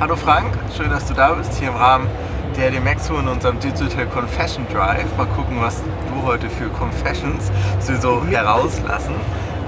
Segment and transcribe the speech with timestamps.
[0.00, 2.06] Hallo Frank, schön, dass du da bist, hier im Rahmen
[2.56, 5.08] der Demexo in unserem Digital Confession Drive.
[5.16, 7.50] Mal gucken, was du heute für Confessions
[7.80, 9.16] so herauslassen.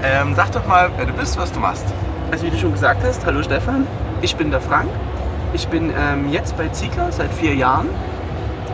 [0.01, 1.83] Ähm, sag doch mal, wer du bist, was du machst.
[2.31, 3.85] Also wie du schon gesagt hast, hallo Stefan,
[4.21, 4.87] ich bin der Frank.
[5.51, 7.89] Ich bin ähm, jetzt bei Ziegler seit vier Jahren,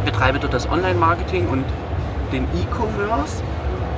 [0.05, 1.65] betreibe dort das Online-Marketing und
[2.31, 3.41] den E-Commerce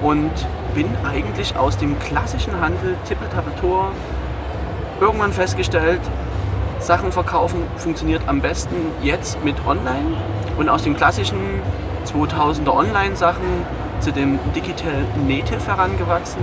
[0.01, 0.31] und
[0.75, 3.91] bin eigentlich aus dem klassischen Handel, Tippeltappeltor,
[5.01, 5.99] irgendwann festgestellt,
[6.89, 10.17] Sachen verkaufen funktioniert am besten jetzt mit Online
[10.57, 11.61] und aus den klassischen
[12.11, 13.63] 2000er Online-Sachen
[13.99, 16.41] zu dem Digital Native herangewachsen,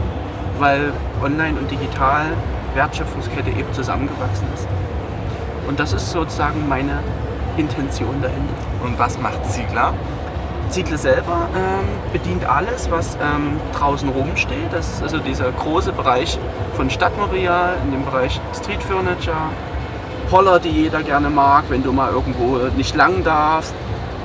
[0.61, 2.27] weil Online und Digital
[2.75, 4.69] Wertschöpfungskette eben zusammengewachsen ist.
[5.67, 7.01] Und das ist sozusagen meine
[7.57, 8.55] Intention dahinter.
[8.85, 9.95] Und was macht Ziegler?
[10.69, 14.71] Ziegler selber ähm, bedient alles, was ähm, draußen rumsteht.
[14.71, 16.39] Das ist also dieser große Bereich
[16.75, 19.51] von Stadtmaterial, in dem Bereich Street Furniture,
[20.31, 23.75] Holler, die jeder gerne mag, wenn du mal irgendwo nicht lang darfst.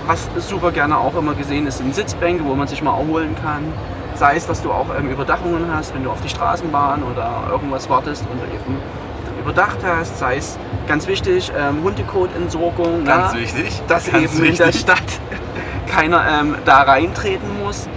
[0.07, 3.71] Was super gerne auch immer gesehen ist, sind Sitzbänke, wo man sich mal erholen kann.
[4.15, 7.89] Sei es, dass du auch ähm, Überdachungen hast, wenn du auf die Straßenbahn oder irgendwas
[7.89, 8.77] wartest und du eben
[9.39, 10.17] überdacht hast.
[10.17, 13.05] Sei es ganz wichtig, ähm, Hundekotentsorgung.
[13.05, 13.81] Ganz na, wichtig.
[13.87, 14.59] Dass ganz eben wichtig.
[14.59, 15.03] in der Stadt
[15.87, 17.87] keiner ähm, da reintreten muss.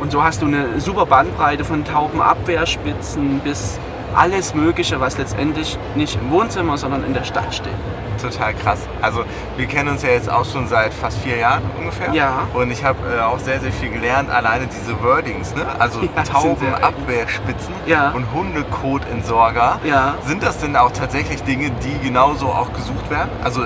[0.00, 3.78] Und so hast du eine super Bandbreite von Taubenabwehrspitzen bis
[4.14, 7.72] alles Mögliche, was letztendlich nicht im Wohnzimmer, sondern in der Stadt steht.
[8.20, 8.86] Total krass.
[9.00, 9.24] Also
[9.56, 12.12] wir kennen uns ja jetzt auch schon seit fast vier Jahren ungefähr.
[12.12, 12.46] Ja.
[12.54, 14.30] Und ich habe äh, auch sehr, sehr viel gelernt.
[14.30, 15.66] Alleine diese Wordings, ne?
[15.78, 18.10] Also ja, Taubenabwehrspitzen ja.
[18.10, 19.80] und Hundekotentsorger.
[19.84, 20.14] Ja.
[20.24, 23.30] Sind das denn auch tatsächlich Dinge, die genauso auch gesucht werden?
[23.42, 23.62] Also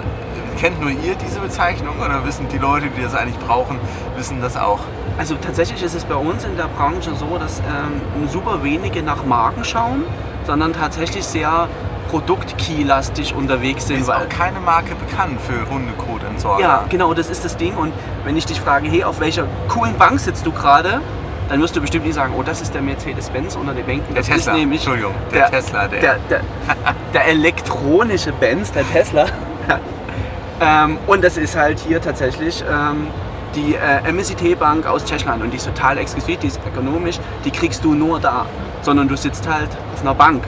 [0.58, 3.78] kennt nur ihr diese Bezeichnung oder wissen die Leute, die das eigentlich brauchen,
[4.16, 4.81] wissen das auch?
[5.19, 9.25] Also tatsächlich ist es bei uns in der Branche so, dass ähm, super wenige nach
[9.25, 10.05] Marken schauen,
[10.47, 11.69] sondern tatsächlich sehr
[12.11, 14.00] produktkey-lastig unterwegs sind.
[14.00, 16.62] Ist auch keine Marke bekannt für Hundekotentsorger.
[16.62, 17.75] Ja, genau, das ist das Ding.
[17.76, 17.93] Und
[18.25, 21.00] wenn ich dich frage, hey, auf welcher coolen Bank sitzt du gerade?
[21.48, 24.15] Dann wirst du bestimmt nicht sagen, oh, das ist der Mercedes-Benz unter den Bänken.
[24.15, 26.00] Der Das Tesla, ist nämlich Entschuldigung, der, Tesla, der.
[26.00, 26.41] der, der,
[27.15, 29.26] der elektronische Benz, der Tesla.
[30.60, 33.09] ähm, und das ist halt hier tatsächlich ähm,
[33.56, 37.84] die äh, MSIT-Bank aus Tschechland und die ist total exquisit, die ist ergonomisch, die kriegst
[37.84, 38.47] du nur da,
[38.83, 40.44] sondern du sitzt halt auf einer Bank.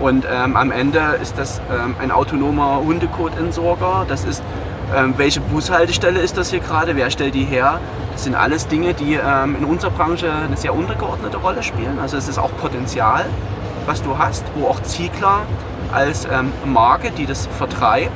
[0.00, 4.06] Und ähm, am Ende ist das ähm, ein autonomer Hundekotentsorger.
[4.08, 4.42] Das ist,
[4.94, 6.96] ähm, welche Bushaltestelle ist das hier gerade?
[6.96, 7.80] Wer stellt die her?
[8.12, 11.98] Das sind alles Dinge, die ähm, in unserer Branche eine sehr untergeordnete Rolle spielen.
[12.00, 13.26] Also es ist auch Potenzial,
[13.86, 15.42] was du hast, wo auch Ziegler
[15.92, 18.12] als ähm, Marke, die das vertreibt,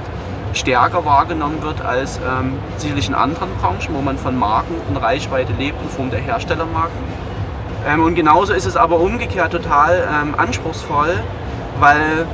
[0.53, 5.53] stärker wahrgenommen wird als ähm, sicherlich in anderen Branchen, wo man von Marken und Reichweite
[5.53, 6.97] lebt in Form der Herstellermarken.
[7.86, 11.20] Ähm, und genauso ist es aber umgekehrt total ähm, anspruchsvoll,
[11.78, 12.26] weil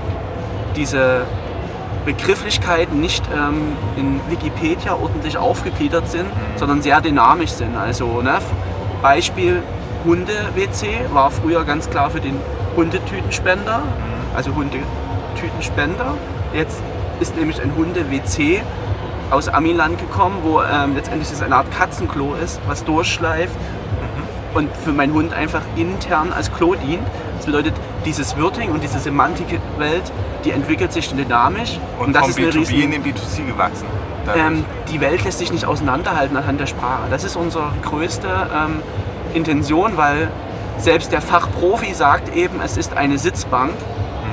[0.76, 1.22] diese
[2.04, 6.58] Begrifflichkeiten nicht ähm, in Wikipedia ordentlich aufgegliedert sind, mhm.
[6.58, 7.76] sondern sehr dynamisch sind.
[7.76, 8.38] Also ne,
[9.02, 9.62] Beispiel
[10.04, 12.36] Hunde-WC war früher ganz klar für den
[12.76, 14.36] Hundetütenspender, mhm.
[14.36, 16.14] also Hundetütenspender.
[16.52, 16.82] Jetzt
[17.20, 18.62] ist nämlich ein Hunde-WC
[19.30, 24.56] aus Amiland gekommen, wo ähm, letztendlich das eine Art Katzenklo ist, was durchschleift mhm.
[24.56, 27.06] und für meinen Hund einfach intern als Klo dient.
[27.36, 30.12] Das bedeutet, dieses Wording und diese Semantikwelt,
[30.44, 31.78] die entwickelt sich dynamisch.
[31.98, 33.86] Und, und das ist B2B riesen, in den B2C gewachsen.
[34.34, 37.02] Ähm, die Welt lässt sich nicht auseinanderhalten anhand der Sprache.
[37.10, 38.82] Das ist unsere größte ähm,
[39.34, 40.28] Intention, weil
[40.78, 43.72] selbst der Fachprofi sagt eben, es ist eine Sitzbank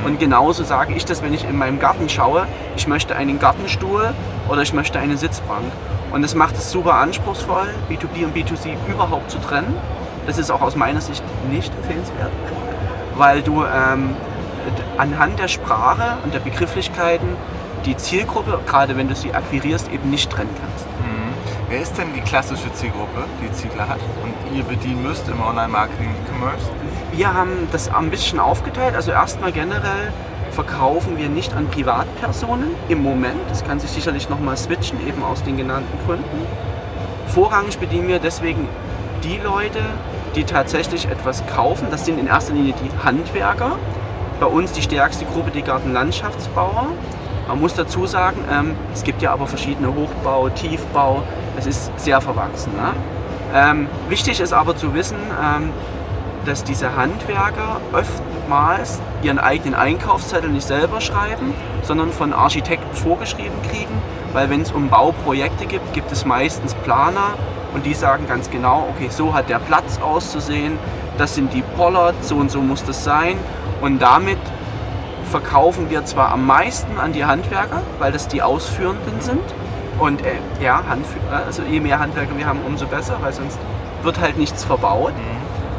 [0.06, 2.47] und genauso sage ich das, wenn ich in meinem Garten schaue.
[2.75, 4.13] Ich möchte einen Gartenstuhl
[4.50, 5.66] oder ich möchte eine Sitzbank.
[6.12, 9.75] Und das macht es super anspruchsvoll, B2B und B2C überhaupt zu trennen.
[10.25, 12.31] Das ist auch aus meiner Sicht nicht empfehlenswert,
[13.16, 14.16] weil du ähm,
[14.97, 17.29] anhand der Sprache und der Begrifflichkeiten
[17.85, 20.85] die Zielgruppe, gerade wenn du sie akquirierst, eben nicht trennen kannst.
[21.72, 26.69] Wer ist denn die klassische Zielgruppe, die Ziegler hat und ihr bedienen müsst im Online-Marketing-Commerce?
[27.13, 28.94] Wir haben das ein bisschen aufgeteilt.
[28.94, 30.12] Also erstmal generell
[30.51, 33.40] verkaufen wir nicht an Privatpersonen im Moment.
[33.48, 36.45] Das kann sich sicherlich nochmal switchen, eben aus den genannten Gründen.
[37.28, 38.68] Vorrangig bedienen wir deswegen
[39.24, 39.80] die Leute,
[40.36, 41.88] die tatsächlich etwas kaufen.
[41.90, 43.78] Das sind in erster Linie die Handwerker.
[44.42, 46.88] Bei uns die stärkste Gruppe die Gartenlandschaftsbauer.
[47.48, 51.24] Man muss dazu sagen, ähm, es gibt ja aber verschiedene Hochbau, Tiefbau.
[51.57, 52.74] Es ist sehr verwachsen.
[52.75, 52.94] Ne?
[53.53, 55.71] Ähm, wichtig ist aber zu wissen, ähm,
[56.45, 61.53] dass diese Handwerker oftmals ihren eigenen Einkaufszettel nicht selber schreiben,
[61.83, 64.01] sondern von Architekten vorgeschrieben kriegen,
[64.33, 67.36] weil wenn es um Bauprojekte gibt, gibt es meistens Planer
[67.74, 70.77] und die sagen ganz genau, okay, so hat der Platz auszusehen,
[71.18, 73.38] das sind die Pollard, so und so muss das sein
[73.81, 74.39] und damit
[75.30, 79.44] verkaufen wir zwar am meisten an die Handwerker, weil das die Ausführenden sind.
[80.01, 81.15] Und äh, ja, Handf-
[81.45, 83.59] also je mehr Handwerker wir haben, umso besser, weil sonst
[84.03, 85.13] wird halt nichts verbaut.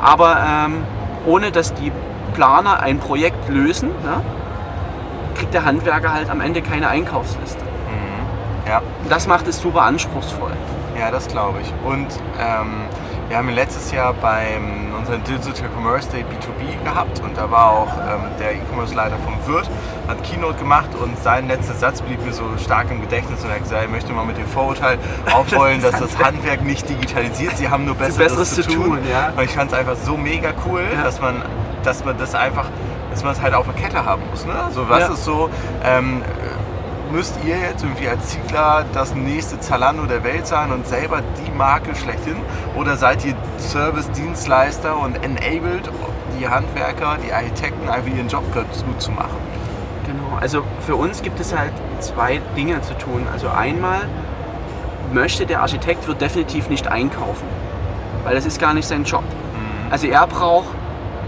[0.01, 0.85] Aber ähm,
[1.27, 1.91] ohne dass die
[2.35, 4.21] Planer ein Projekt lösen, ne,
[5.35, 7.63] kriegt der Handwerker halt am Ende keine Einkaufsliste.
[8.67, 10.53] Ja, Das macht es super anspruchsvoll.
[10.99, 11.73] ja das glaube ich.
[11.85, 12.07] Und
[12.41, 12.85] ähm,
[13.33, 17.89] wir haben letztes Jahr beim unseren Digital Commerce Day B2B gehabt und da war auch
[17.97, 19.71] ähm, der E-Commerce-Leiter vom Wirt,
[20.07, 23.55] hat Keynote gemacht und sein letzter Satz blieb mir so stark im Gedächtnis und er
[23.55, 24.99] hat gesagt, er möchte mal mit dem Vorurteil
[25.33, 29.33] aufrollen, dass das Handwerk nicht digitalisiert, sie haben nur Besseres, Besseres zu tun, ja.
[29.35, 31.03] Und ich fand es einfach so mega cool, Ja.
[31.03, 31.41] dass man,
[31.85, 32.67] dass man das einfach,
[33.13, 34.45] dass man es halt auf der Kette haben muss.
[34.45, 34.53] Ne?
[34.63, 35.07] Also was Ja.
[35.09, 35.49] ist so,
[35.83, 36.21] ähm,
[37.13, 41.51] müsst ihr jetzt irgendwie als Ziegler das nächste Zalando der Welt sein und selber die
[41.53, 42.37] Marke schlechthin?
[42.75, 45.91] Oder seid ihr Service-Dienstleister und enabled
[46.41, 49.37] die Handwerker, die Architekten einfach ihren Job gut zu machen?
[50.07, 53.27] Genau, also für uns gibt es halt zwei Dinge zu tun.
[53.31, 54.01] Also einmal
[55.13, 57.47] möchte der Architekt wird definitiv nicht einkaufen,
[58.25, 59.25] weil das ist gar nicht sein Job.
[59.91, 60.69] Also er braucht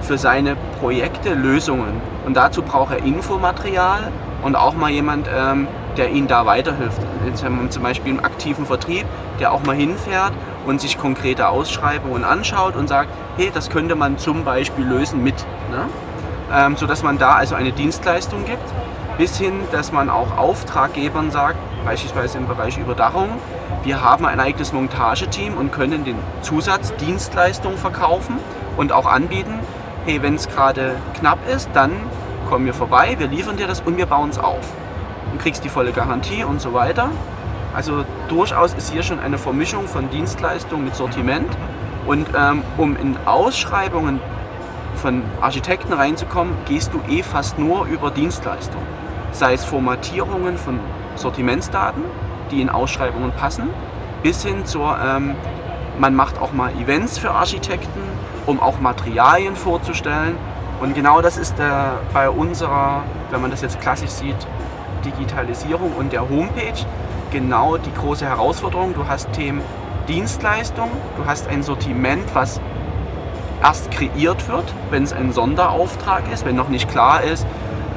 [0.01, 4.11] für seine Projekte Lösungen und dazu braucht er Infomaterial
[4.45, 7.01] und auch mal jemand, ähm, der ihnen da weiterhilft.
[7.71, 9.07] Zum Beispiel einen aktiven Vertrieb,
[9.41, 10.33] der auch mal hinfährt
[10.67, 15.37] und sich konkrete Ausschreibungen anschaut und sagt, hey, das könnte man zum Beispiel lösen mit.
[15.71, 15.89] Ne?
[16.53, 18.63] ähm, sodass man da also eine Dienstleistung gibt,
[19.19, 23.29] bis hin, dass man auch Auftraggebern sagt, beispielsweise im Bereich Überdachung,
[23.83, 28.37] wir haben ein eigenes Montageteam und können den Zusatz Dienstleistung verkaufen
[28.77, 29.61] und auch anbieten,
[30.05, 31.93] hey, wenn es gerade knapp ist, dann
[32.45, 34.73] kommen wir vorbei, wir liefern dir das und wir bauen es auf.
[35.33, 37.11] Du kriegst die volle Garantie und so weiter.
[37.75, 41.49] Also durchaus ist hier schon eine Vermischung von Dienstleistung mit Sortiment.
[42.07, 44.21] Und ähm, um in Ausschreibungen
[44.97, 48.83] von Architekten reinzukommen, gehst du eh fast nur über Dienstleistung.
[49.33, 50.79] Sei es Formatierungen von
[51.17, 52.05] Sortimentsdaten,
[52.51, 53.71] die in Ausschreibungen passen,
[54.23, 55.35] bis hin zur, ähm,
[55.99, 58.01] man macht auch mal Events für Architekten,
[58.47, 60.37] um auch Materialien vorzustellen.
[60.81, 64.37] Und genau das ist der, bei unserer, wenn man das jetzt klassisch sieht,
[65.05, 66.85] Digitalisierung und der Homepage
[67.31, 68.95] genau die große Herausforderung.
[68.95, 69.61] Du hast Themen
[70.09, 72.61] Dienstleistung, du hast ein Sortiment, was
[73.63, 77.47] erst kreiert wird, wenn es ein Sonderauftrag ist, wenn noch nicht klar ist,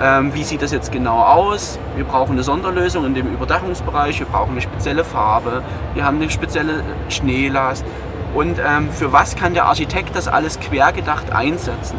[0.01, 1.79] ähm, wie sieht das jetzt genau aus.
[1.95, 5.63] Wir brauchen eine Sonderlösung in dem Überdachungsbereich, wir brauchen eine spezielle Farbe,
[5.93, 7.85] wir haben eine spezielle Schneelast.
[8.33, 11.97] Und ähm, für was kann der Architekt das alles quergedacht einsetzen?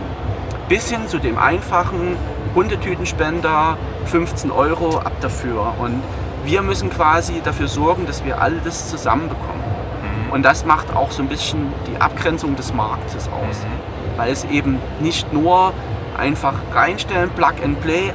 [0.68, 2.16] Bis hin zu dem einfachen
[2.54, 5.72] Hundetütenspender, 15 Euro ab dafür.
[5.78, 6.02] Und
[6.44, 9.62] wir müssen quasi dafür sorgen, dass wir all das zusammenbekommen.
[10.30, 13.64] Und das macht auch so ein bisschen die Abgrenzung des Marktes aus.
[14.18, 15.72] Weil es eben nicht nur
[16.18, 18.12] einfach reinstellen, Plug and Play,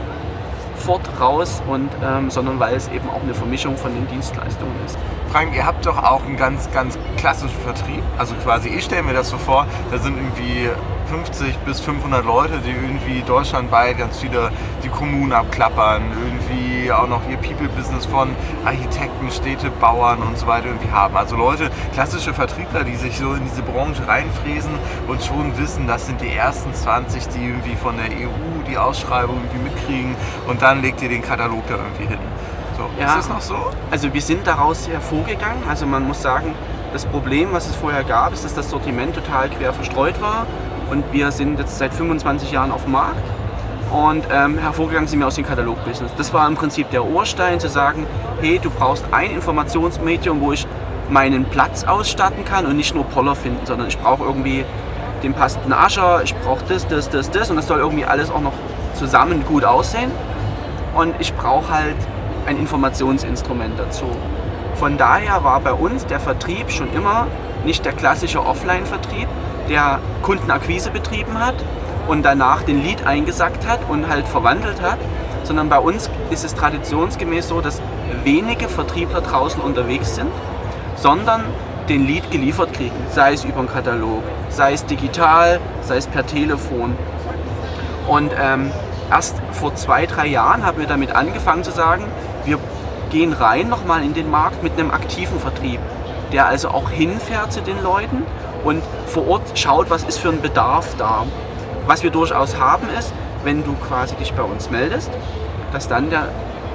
[0.76, 4.98] fort raus, und, ähm, sondern weil es eben auch eine Vermischung von den Dienstleistungen ist.
[5.34, 8.04] Frank, ihr habt doch auch einen ganz, ganz klassischen Vertrieb.
[8.20, 10.70] Also quasi, ich stelle mir das so vor, da sind irgendwie
[11.10, 14.52] 50 bis 500 Leute, die irgendwie deutschlandweit ganz viele
[14.84, 20.92] die Kommunen abklappern, irgendwie auch noch ihr People-Business von Architekten, Städtebauern und so weiter irgendwie
[20.92, 21.18] haben.
[21.18, 24.74] Also Leute, klassische Vertriebler, die sich so in diese Branche reinfräsen
[25.08, 29.38] und schon wissen, das sind die ersten 20, die irgendwie von der EU die Ausschreibung
[29.38, 30.16] irgendwie mitkriegen
[30.48, 32.20] und dann legt ihr den Katalog da irgendwie hin.
[32.78, 33.08] So, Ja.
[33.08, 33.56] ist das noch so?
[33.92, 35.64] Also wir sind daraus hervorgegangen.
[35.70, 36.56] Also man muss sagen,
[36.92, 40.46] das Problem, was es vorher gab, ist, dass das Sortiment total quer verstreut war.
[40.90, 43.22] Und wir sind jetzt seit 25 Jahren auf dem Markt.
[43.92, 46.12] Und ähm, hervorgegangen sind wir aus dem Katalogbusiness.
[46.18, 48.08] Das war im Prinzip der Urstein, zu sagen,
[48.42, 50.66] hey, du brauchst ein Informationsmedium, wo ich
[51.10, 54.66] meinen Platz ausstatten kann und nicht nur Poller finden, sondern ich brauche irgendwie
[55.22, 58.42] den passenden Ascher, ich brauche das, das, das, das und das soll irgendwie alles auch
[58.42, 58.54] noch
[58.96, 60.12] zusammen gut aussehen.
[60.96, 61.96] Und ich brauche halt
[62.46, 64.06] ein Informationsinstrument dazu.
[64.76, 67.28] Von daher war bei uns der Vertrieb schon immer
[67.66, 69.28] nicht der klassische Offline-Vertrieb,
[69.70, 71.56] der Kundenakquise betrieben hat
[72.08, 74.98] und danach den Lead eingesackt hat und halt verwandelt hat,
[75.44, 77.82] sondern bei uns ist es traditionsgemäß so, dass
[78.24, 80.32] wenige Vertriebler draußen unterwegs sind,
[80.96, 81.44] sondern
[81.90, 86.26] den Lead geliefert kriegen, sei es über einen Katalog, sei es digital, sei es per
[86.26, 86.96] Telefon.
[88.08, 88.72] Und ähm,
[89.10, 92.06] erst vor zwei, drei Jahren haben wir damit angefangen zu sagen,
[93.14, 95.80] gehen rein nochmal in den Markt mit einem aktiven Vertrieb,
[96.34, 98.24] der also auch hinfährt zu den Leuten
[98.64, 101.24] und vor Ort schaut, was ist für ein Bedarf da.
[101.86, 105.12] Was wir durchaus haben ist, wenn du quasi dich bei uns meldest,
[105.72, 106.30] dass dann der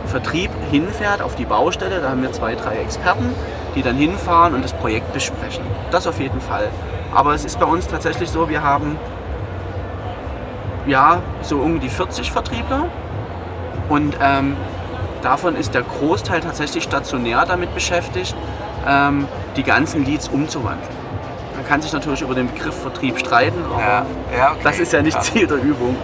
[0.06, 3.34] Vertrieb hinfährt auf die Baustelle, da haben wir zwei, drei Experten,
[3.74, 5.64] die dann hinfahren und das Projekt besprechen.
[5.90, 6.68] Das auf jeden Fall.
[7.12, 8.96] Aber es ist bei uns tatsächlich so, wir haben
[10.86, 12.84] ja so um die 40 Vertriebler
[13.88, 14.56] Und ähm,
[15.28, 18.34] davon ist der Großteil tatsächlich stationär damit beschäftigt,
[18.86, 20.96] ähm, die ganzen Leads umzuwandeln.
[21.54, 24.60] Man kann sich natürlich über den Begriff Vertrieb streiten, aber Ja, ja, okay.
[24.64, 25.30] das ist ja nicht Krass.
[25.30, 25.96] Ziel der Übung.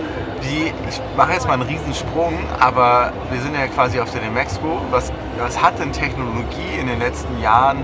[0.42, 4.82] Wie, ich mache jetzt mal einen Riesensprung, aber wir sind ja quasi auf der Demexco.
[4.90, 7.78] Was, was hat denn Technologie in den letzten Jahren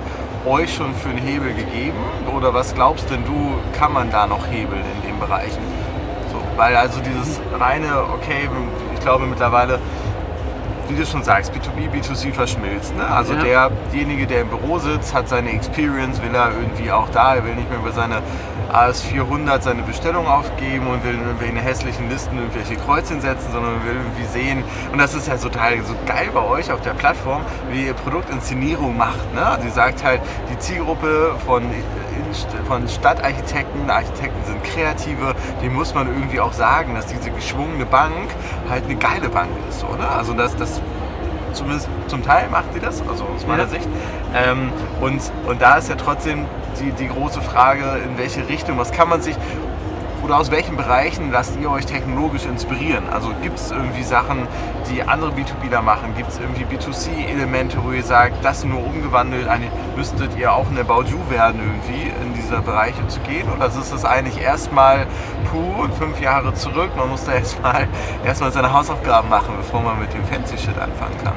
[0.44, 1.96] euch schon für einen Hebel gegeben?
[2.36, 5.62] Oder was glaubst denn du, kann man da noch hebeln in den Bereichen?
[6.30, 8.50] So, weil also dieses reine, okay,
[8.94, 9.78] ich glaube mittlerweile,
[10.90, 12.96] wie du schon sagst, B2B, B2C verschmilzt.
[12.96, 13.06] Ne?
[13.06, 13.68] Also Ja.
[13.92, 17.54] derjenige, der im Büro sitzt, hat seine Experience, will er irgendwie auch da, er will
[17.54, 18.22] nicht mehr über seine
[18.72, 21.18] AS400 seine Bestellung aufgeben und will
[21.48, 24.62] in hässlichen Listen irgendwelche Kreuzchen setzen, sondern will irgendwie sehen.
[24.92, 28.96] Und das ist ja total, so geil bei euch auf der Plattform, wie ihr Produktinszenierung
[28.96, 29.34] macht.
[29.34, 29.44] Ne?
[29.44, 30.20] Also ihr sagt halt,
[30.52, 31.64] die Zielgruppe von,
[32.66, 38.30] von Stadtarchitekten, Architekten sind Kreative, dem muss man irgendwie auch sagen, dass diese geschwungene Bank
[38.68, 39.84] halt eine geile Bank ist.
[39.84, 40.10] Oder?
[40.10, 40.80] Also das, das
[41.52, 43.68] zumindest zum Teil macht sie das, also aus meiner Ja.
[43.68, 43.88] Sicht.
[44.34, 46.46] Ähm, und, und da ist ja trotzdem
[46.80, 49.36] die, die große Frage, in welche Richtung, was kann man sich
[50.22, 53.04] oder aus welchen Bereichen lasst ihr euch technologisch inspirieren?
[53.10, 54.46] Also gibt es irgendwie Sachen,
[54.90, 56.14] die andere B2Bler machen?
[56.16, 60.84] Gibt es irgendwie B2C-Elemente, wo ihr sagt, das nur umgewandelt, eigentlich müsstet ihr auch eine
[60.84, 63.48] Bauju werden irgendwie, in diese Bereiche zu gehen?
[63.54, 65.06] Oder ist es eigentlich erstmal
[65.50, 67.88] puh und fünf Jahre zurück, man muss da erstmal
[68.24, 71.34] erstmal seine Hausaufgaben machen, bevor man mit dem Fancy Shit anfangen kann?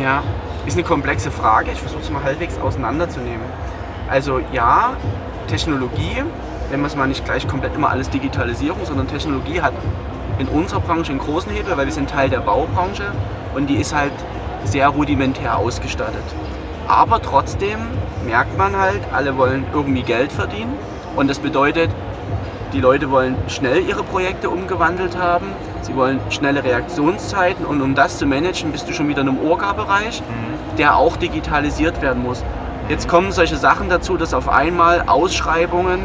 [0.00, 0.22] Ja,
[0.66, 1.72] ist eine komplexe Frage.
[1.72, 3.46] Ich versuche es mal halbwegs auseinanderzunehmen.
[4.08, 4.92] Also ja,
[5.48, 6.22] Technologie,
[6.70, 9.72] wenn wir es mal nicht gleich komplett immer alles Digitalisierung, sondern Technologie hat
[10.38, 13.12] in unserer Branche einen großen Hebel, weil wir sind Teil der Baubranche
[13.54, 14.12] und die ist halt
[14.64, 16.22] sehr rudimentär ausgestattet.
[16.86, 17.78] Aber trotzdem
[18.24, 20.72] merkt man halt, alle wollen irgendwie Geld verdienen
[21.16, 21.90] und das bedeutet,
[22.72, 25.46] die Leute wollen schnell ihre Projekte umgewandelt haben.
[25.82, 29.44] Sie wollen schnelle Reaktionszeiten und um das zu managen, bist du schon wieder in einem
[29.44, 30.22] Orga-Bereich,
[30.78, 32.44] der auch digitalisiert werden muss.
[32.88, 36.00] Jetzt kommen solche Sachen dazu, dass auf einmal Ausschreibungen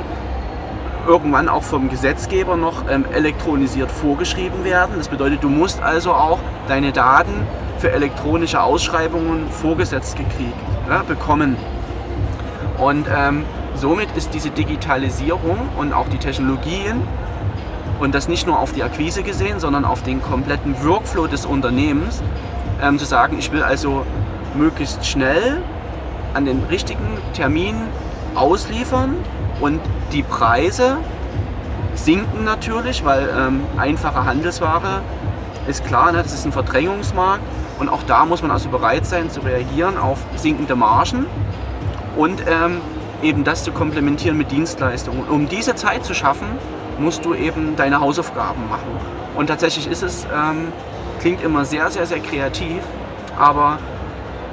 [1.06, 4.96] irgendwann auch vom Gesetzgeber noch ähm, elektronisiert vorgeschrieben werden.
[4.98, 7.48] Das bedeutet, du musst also auch deine Daten
[7.78, 10.56] für elektronische Ausschreibungen vorgesetzt gekriegt,
[10.90, 11.58] ja, bekommen.
[12.78, 13.44] Und ähm,
[13.76, 17.02] somit ist diese Digitalisierung und auch die Technologien
[18.00, 22.22] und das nicht nur auf die Akquise gesehen, sondern auf den kompletten Workflow des Unternehmens,
[22.82, 24.06] ähm, zu sagen, ich will also
[24.54, 25.62] möglichst schnell
[26.34, 27.76] an den richtigen Termin
[28.36, 29.16] ausliefern
[29.62, 29.80] und
[30.12, 30.98] die Preise
[31.96, 35.02] sinken natürlich, weil ähm, einfache Handelsware
[35.68, 37.44] ist klar, ne, das ist ein Verdrängungsmarkt
[37.80, 41.26] und auch da muss man also bereit sein zu reagieren auf sinkende Margen
[42.16, 42.82] und ähm,
[43.22, 45.22] eben das zu komplementieren mit Dienstleistungen.
[45.22, 46.48] Und um diese Zeit zu schaffen,
[47.00, 48.88] musst du eben deine Hausaufgaben machen.
[49.36, 50.72] Und tatsächlich ist es, ähm,
[51.20, 52.82] klingt immer sehr, sehr, sehr kreativ,
[53.38, 53.80] aber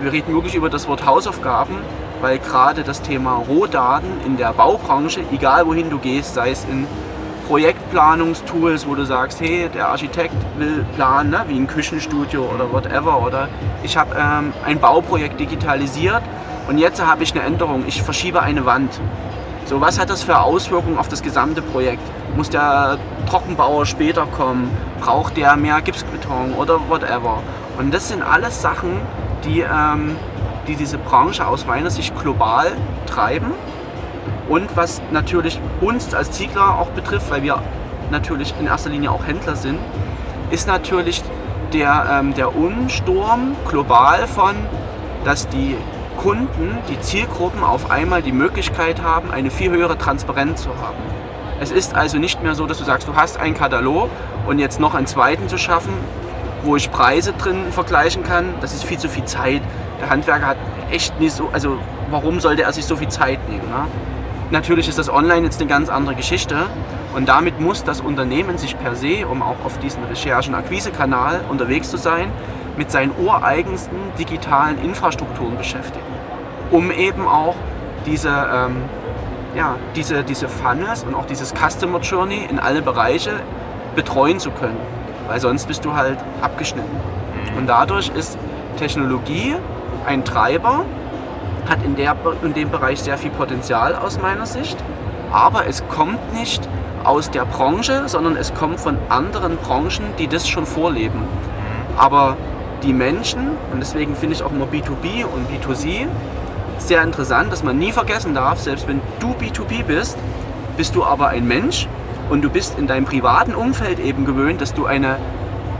[0.00, 1.76] wir reden wirklich über das Wort Hausaufgaben,
[2.22, 6.86] weil gerade das Thema Rohdaten in der Baubranche, egal wohin du gehst, sei es in
[7.48, 13.26] Projektplanungstools, wo du sagst, hey, der Architekt will planen, ne, wie ein Küchenstudio oder whatever,
[13.26, 13.48] oder
[13.82, 16.22] ich habe ähm, ein Bauprojekt digitalisiert
[16.68, 19.00] und jetzt habe ich eine Änderung, ich verschiebe eine Wand.
[19.64, 22.02] So, was hat das für Auswirkungen auf das gesamte Projekt?
[22.36, 22.98] Muss der
[23.28, 24.70] Trockenbauer später kommen?
[25.00, 27.42] Braucht der mehr Gipsbeton oder whatever?
[27.78, 29.00] Und das sind alles Sachen,
[29.44, 30.16] die, ähm,
[30.66, 32.72] die diese Branche aus meiner Sicht global
[33.06, 33.52] treiben.
[34.48, 37.62] Und was natürlich uns als Ziegler auch betrifft, weil wir
[38.10, 39.78] natürlich in erster Linie auch Händler sind,
[40.50, 41.22] ist natürlich
[41.72, 44.54] der, ähm, der Unsturm global von,
[45.24, 45.76] dass die
[46.18, 50.98] Kunden, die Zielgruppen auf einmal die Möglichkeit haben, eine viel höhere Transparenz zu haben.
[51.60, 54.10] Es ist also nicht mehr so, dass du sagst, du hast einen Katalog
[54.46, 55.92] und jetzt noch einen zweiten zu schaffen,
[56.64, 58.54] wo ich Preise drin vergleichen kann.
[58.60, 59.62] Das ist viel zu viel Zeit.
[60.02, 60.56] Der Handwerker hat
[60.90, 61.78] echt nicht so, also
[62.10, 63.68] warum sollte er sich so viel Zeit nehmen?
[63.68, 63.86] Ne?
[64.50, 66.66] Natürlich ist das online jetzt eine ganz andere Geschichte
[67.14, 71.42] und damit muss das Unternehmen sich per se, um auch auf diesen Recherchen- und Akquisekanal
[71.48, 72.32] unterwegs zu sein,
[72.76, 76.04] mit seinen ureigensten digitalen Infrastrukturen beschäftigen,
[76.72, 77.54] um eben auch
[78.04, 78.82] diese, ähm,
[79.54, 83.40] ja, diese, diese Funnels und auch dieses Customer Journey in alle Bereiche
[83.94, 84.78] betreuen zu können,
[85.28, 86.96] weil sonst bist du halt abgeschnitten.
[87.56, 88.36] Und dadurch ist
[88.78, 89.54] Technologie
[90.06, 90.84] ein Treiber,
[91.68, 94.76] hat in, der, in dem Bereich sehr viel Potenzial aus meiner Sicht,
[95.30, 96.68] aber es kommt nicht
[97.04, 101.22] aus der Branche, sondern es kommt von anderen Branchen, die das schon vorleben.
[101.96, 102.36] Aber
[102.82, 106.06] die Menschen, und deswegen finde ich auch immer B2B und B2C
[106.78, 110.18] sehr interessant, dass man nie vergessen darf, selbst wenn du B2B bist,
[110.76, 111.86] bist du aber ein Mensch
[112.30, 115.16] und du bist in deinem privaten Umfeld eben gewöhnt, dass du eine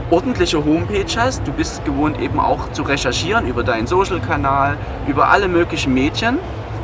[0.09, 1.47] ordentliche Homepage hast.
[1.47, 6.39] Du bist gewohnt eben auch zu recherchieren über deinen Social-Kanal, über alle möglichen Medien.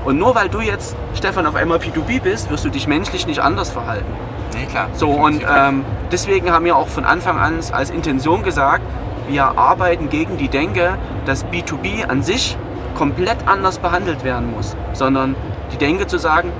[0.05, 3.39] Und nur weil du jetzt, Stefan, auf einmal P2B bist, wirst du dich menschlich nicht
[3.39, 4.11] anders verhalten.
[4.53, 4.88] Nee, klar.
[4.93, 8.83] So, und ähm, deswegen haben wir auch von Anfang an als Intention gesagt,
[9.27, 12.57] wir arbeiten gegen die Denke, dass B2B an sich
[12.95, 15.35] komplett anders behandelt werden muss, sondern
[15.71, 16.51] die Denke zu sagen,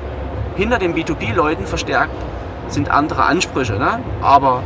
[0.56, 2.14] hinter den B2B-Leuten verstärkt
[2.68, 4.00] sind andere Ansprüche, ne?
[4.22, 4.62] aber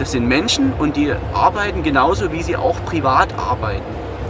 [0.00, 3.84] das sind Menschen und die arbeiten genauso, wie sie auch privat arbeiten.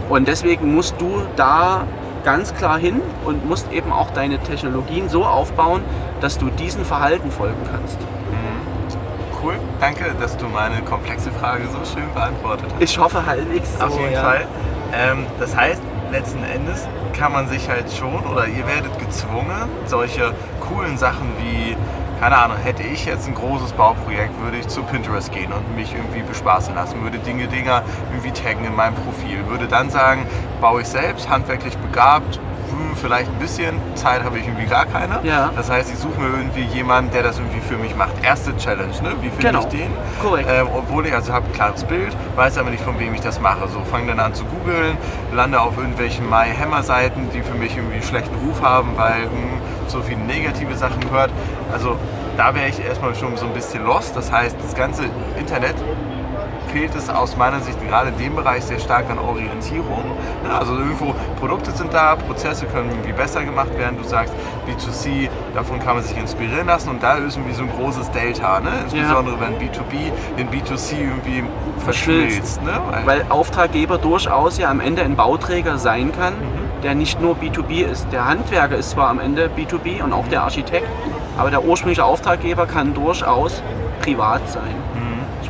[0.09, 1.83] Und deswegen musst du da
[2.25, 5.81] ganz klar hin und musst eben auch deine Technologien so aufbauen,
[6.19, 7.97] dass du diesen Verhalten folgen kannst.
[9.43, 12.83] Cool, danke, dass du meine komplexe Frage so schön beantwortet hast.
[12.83, 13.85] Ich hoffe halbwegs so.
[13.85, 14.21] Auf jeden ja.
[14.21, 14.45] Fall.
[14.93, 16.87] Ähm, das heißt, letzten Endes
[17.17, 21.75] kann man sich halt schon oder ihr werdet gezwungen, solche coolen Sachen wie,
[22.21, 25.91] keine Ahnung, hätte ich jetzt ein großes Bauprojekt, würde ich zu Pinterest gehen und mich
[25.95, 30.27] irgendwie bespaßen lassen, würde Dinge, Dinger irgendwie taggen in meinem Profil, würde dann sagen,
[30.61, 32.35] baue ich selbst, handwerklich begabt,
[32.69, 35.19] hm, vielleicht ein bisschen, Zeit habe ich irgendwie gar keine.
[35.23, 35.49] Ja.
[35.55, 38.11] Das heißt, ich suche mir irgendwie jemanden, der das irgendwie für mich macht.
[38.23, 39.13] Erste Challenge, ne?
[39.21, 39.59] Wie finde Genau.
[39.61, 39.89] ich den?
[40.21, 40.47] Korrekt.
[40.47, 43.41] Ähm, obwohl ich also habe ein klares Bild, weiß aber nicht, von wem ich das
[43.41, 43.67] mache.
[43.67, 44.95] So fange dann an zu googeln,
[45.33, 49.23] lande auf irgendwelchen My Hammer Seiten, die für mich irgendwie einen schlechten Ruf haben, weil
[49.25, 51.31] mh, so viele negative Sachen gehört.
[51.71, 51.97] Also
[52.37, 54.15] da wäre ich erstmal schon so ein bisschen lost.
[54.15, 55.03] Das heißt, das ganze
[55.37, 55.75] Internet
[56.71, 60.03] fehlt es aus meiner Sicht gerade in dem Bereich sehr stark an Orientierung.
[60.47, 63.97] Ja, Also irgendwo Produkte sind da, Prozesse können irgendwie besser gemacht werden.
[64.01, 64.33] Du sagst
[64.67, 68.59] B2C, davon kann man sich inspirieren lassen und da ist irgendwie so ein großes Delta,
[68.59, 68.71] ne?
[68.85, 71.43] insbesondere wenn B2B in B2C irgendwie
[71.79, 72.63] verschmilzt.
[72.63, 72.79] Ne?
[73.05, 76.33] Weil Auftraggeber durchaus ja am Ende ein Bauträger sein kann,
[76.83, 78.07] der nicht nur B2B ist.
[78.11, 80.87] Der Handwerker ist zwar am Ende B2B und auch der Architekt,
[81.37, 83.61] aber der ursprüngliche Auftraggeber kann durchaus
[84.01, 84.75] privat sein.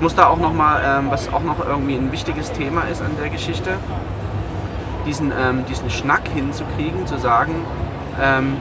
[0.02, 3.04] Ich muss da auch noch mal, ähm, was auch noch irgendwie ein wichtiges Thema ist
[3.04, 3.70] an der Geschichte,
[5.06, 7.54] diesen, ähm, diesen Schnack hinzukriegen, zu sagen,
[8.20, 8.58] ähm,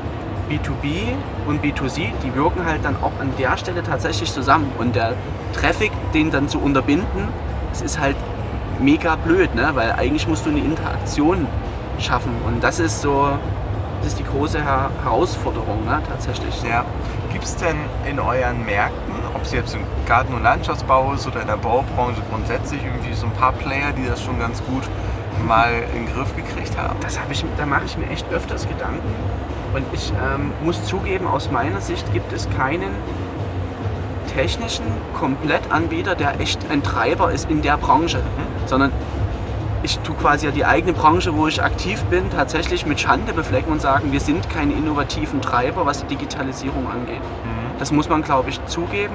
[0.50, 1.14] B2B
[1.46, 4.70] und B2C, die wirken halt dann auch an der Stelle tatsächlich zusammen.
[4.78, 5.14] Und der
[5.54, 7.28] Traffic, den dann zu unterbinden,
[7.70, 8.16] das ist halt
[8.78, 9.70] mega blöd, ne?
[9.72, 11.46] weil eigentlich musst du eine Interaktion
[12.00, 12.32] schaffen.
[12.46, 13.28] Und das ist so,
[13.98, 16.00] das ist die große Her Herausforderung ne?
[16.08, 16.62] tatsächlich.
[16.62, 16.84] Ja.
[17.32, 17.76] Gibt es denn
[18.08, 22.20] in euren Märkten, ob es jetzt im Garten- und Landschaftsbau ist oder in der Baubranche
[22.30, 24.82] grundsätzlich, irgendwie so ein paar Player, die das schon ganz gut
[25.46, 26.98] mal in den Griff gekriegt haben?
[27.00, 29.14] Das habe ich, da mache ich mir echt öfters Gedanken.
[29.72, 32.90] Und ich ähm, muss zugeben, aus meiner Sicht gibt es keinen
[34.34, 34.84] technischen
[35.14, 38.20] Komplettanbieter, der echt ein Treiber ist in der Branche,
[38.66, 38.92] sondern
[39.82, 43.72] ich tue quasi ja die eigene Branche, wo ich aktiv bin, tatsächlich mit Schande beflecken
[43.72, 47.22] und sagen, wir sind keine innovativen Treiber, was die Digitalisierung angeht.
[47.78, 49.14] Das muss man, glaube ich, zugeben.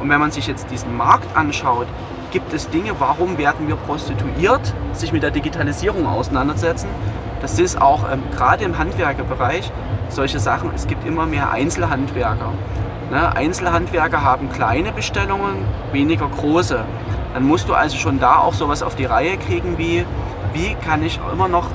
[0.00, 1.86] Und wenn man sich jetzt diesen Markt anschaut,
[2.32, 6.88] gibt es Dinge, warum werden wir prostituiert, sich mit der Digitalisierung auseinandersetzen.
[7.40, 9.70] Das ist auch ähm, gerade im Handwerkerbereich
[10.08, 10.70] solche Sachen.
[10.74, 12.52] Es gibt immer mehr Einzelhandwerker.
[13.10, 13.34] Ne?
[13.34, 16.84] Einzelhandwerker haben kleine Bestellungen, weniger große.
[17.34, 20.04] Dann musst du also schon da auch sowas auf die Reihe kriegen wie,
[20.52, 21.66] wie kann ich immer noch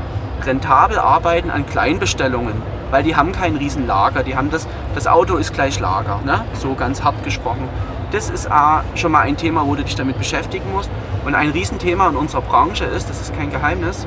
[0.43, 5.53] rentabel arbeiten an Kleinbestellungen, weil die haben kein Riesenlager, die haben das, das Auto ist
[5.53, 6.43] gleich Lager, ne?
[6.53, 7.69] so ganz hart gesprochen.
[8.11, 10.89] Das ist A, schon mal ein Thema, wo du dich damit beschäftigen musst.
[11.25, 14.05] Und ein Riesenthema in unserer Branche ist, das ist kein Geheimnis,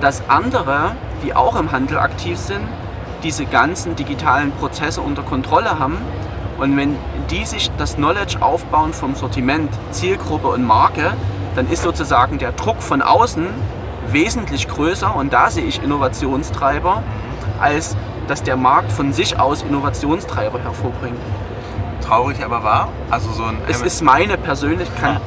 [0.00, 2.66] dass andere, die auch im Handel aktiv sind,
[3.22, 5.98] diese ganzen digitalen Prozesse unter Kontrolle haben.
[6.58, 6.96] Und wenn
[7.32, 11.14] die sich das Knowledge aufbauen vom Sortiment, Zielgruppe und Marke,
[11.56, 13.46] dann ist sozusagen der Druck von außen
[14.08, 17.02] wesentlich größer und da sehe ich Innovationstreiber,
[17.60, 17.96] als
[18.28, 21.18] dass der Markt von sich aus Innovationstreiber hervorbringt.
[22.06, 22.88] Traurig aber wahr.
[23.10, 25.20] Also so ein Es ist meine Persönlichkeit.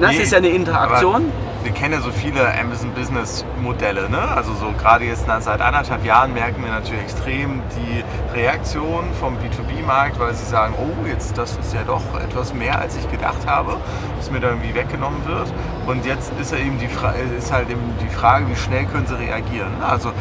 [0.00, 1.30] Das Nee, ist ja eine Interaktion.
[1.66, 4.20] Wir kennen ja so viele Amazon Business Modelle, ne?
[4.20, 8.04] Also so gerade jetzt seit anderthalb Jahren merken wir natürlich extrem die
[8.38, 12.96] Reaktion vom B2B-Markt, weil sie sagen, oh, jetzt das ist ja doch etwas mehr, als
[12.96, 13.78] ich gedacht habe,
[14.16, 15.52] dass mir da irgendwie weggenommen wird.
[15.88, 19.08] Und jetzt ist ja eben die Fra ist halt eben die Frage, wie schnell können
[19.08, 19.76] sie reagieren.
[19.80, 19.86] ne?
[19.86, 20.12] Also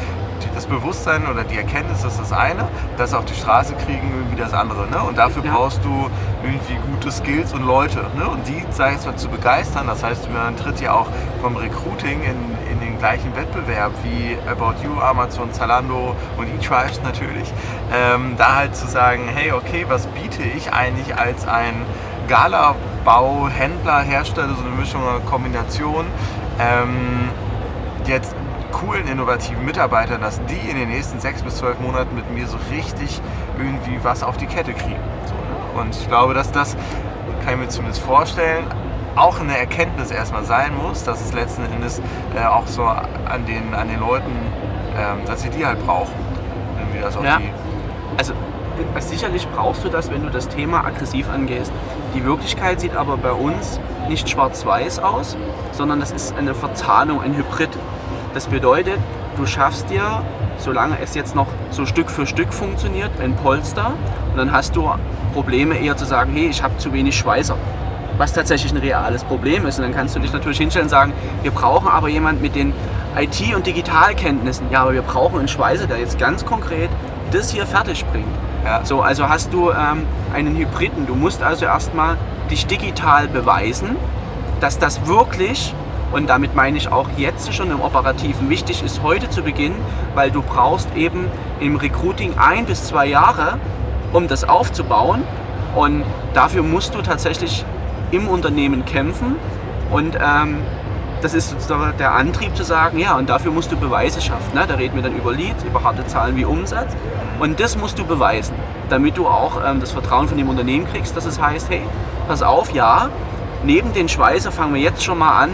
[0.53, 2.67] das Bewusstsein oder die Erkenntnis ist das eine,
[2.97, 4.87] das auf die Straße kriegen irgendwie das andere.
[4.87, 4.99] Ne?
[5.01, 5.53] Und dafür Ja.
[5.53, 6.09] brauchst du
[6.43, 8.05] irgendwie gute Skills und Leute.
[8.17, 8.27] Ne?
[8.27, 9.87] Und die, sag ich mal, zu begeistern.
[9.87, 11.07] Das heißt, man tritt ja auch
[11.41, 17.51] vom Recruiting in, in den gleichen Wettbewerb wie About You, Amazon, Zalando und eTribes natürlich.
[17.93, 21.73] Ähm, da halt zu sagen, hey, okay, was biete ich eigentlich als ein
[22.27, 26.05] Gala-Bau, Händler, Hersteller, so eine Mischung, eine Kombination,
[26.59, 27.29] ähm,
[28.07, 28.35] jetzt
[28.75, 32.57] coolen, innovativen Mitarbeitern, dass die in den nächsten sechs bis zwölf Monaten mit mir so
[32.71, 33.21] richtig
[33.57, 34.91] irgendwie was auf die Kette kriegen.
[34.91, 35.81] Ne?
[35.81, 36.75] Und ich glaube, dass das,
[37.43, 38.65] kann ich mir zumindest vorstellen,
[39.15, 42.01] auch eine Erkenntnis erstmal sein muss, dass es letzten Endes
[42.35, 44.31] äh, auch so an den, an den Leuten,
[44.97, 46.13] ähm, dass sie die halt brauchen.
[46.91, 47.37] Wir das auf Ja.
[47.37, 47.49] die,
[48.17, 51.71] Also äh, sicherlich brauchst du das, wenn du das Thema aggressiv angehst.
[52.13, 55.37] Die Wirklichkeit sieht aber bei uns nicht schwarz-weiß aus,
[55.71, 57.69] sondern das ist eine Verzahnung, ein Hybrid.
[58.35, 58.99] Das bedeutet,
[59.37, 60.21] du schaffst dir,
[60.57, 63.93] solange es jetzt noch so Stück für Stück funktioniert, ein Polster
[64.31, 64.91] und dann hast du
[65.33, 67.55] Probleme eher zu sagen, hey, ich habe zu wenig Schweißer.
[68.17, 69.77] Was tatsächlich ein reales Problem ist.
[69.79, 72.73] Und dann kannst du dich natürlich hinstellen und sagen, wir brauchen aber jemanden mit den
[73.17, 74.69] IT- und Digitalkenntnissen.
[74.69, 76.89] Ja, aber wir brauchen einen Schweißer, der jetzt ganz konkret
[77.31, 78.27] das hier fertig bringt.
[78.65, 78.83] Ja.
[78.83, 81.07] So, also hast du ähm, einen Hybriden.
[81.07, 82.17] Du musst also erstmal
[82.51, 83.95] dich digital beweisen,
[84.59, 85.73] dass das wirklich,
[86.15, 89.75] und damit meine ich auch jetzt schon im Operativen, wichtig ist, heute zu beginnen,
[90.13, 91.25] weil du brauchst eben
[91.59, 93.59] im Recruiting ein bis zwei Jahre,
[94.13, 95.23] um das aufzubauen.
[95.75, 97.65] Und dafür musst du tatsächlich
[98.11, 99.35] im Unternehmen kämpfen.
[99.91, 100.59] Und ähm,
[101.21, 104.53] das ist sozusagen der Antrieb zu sagen, ja, und dafür musst du Beweise schaffen.
[104.53, 104.63] Ne?
[104.65, 106.95] Da reden wir dann über Leads, über harte Zahlen wie Umsatz.
[107.41, 108.55] Und das musst du beweisen,
[108.87, 111.81] damit du auch ähm, das Vertrauen von dem Unternehmen kriegst, dass es heißt, hey,
[112.29, 113.09] pass auf, ja,
[113.65, 115.49] neben den Schweißer fangen wir jetzt schon mal an,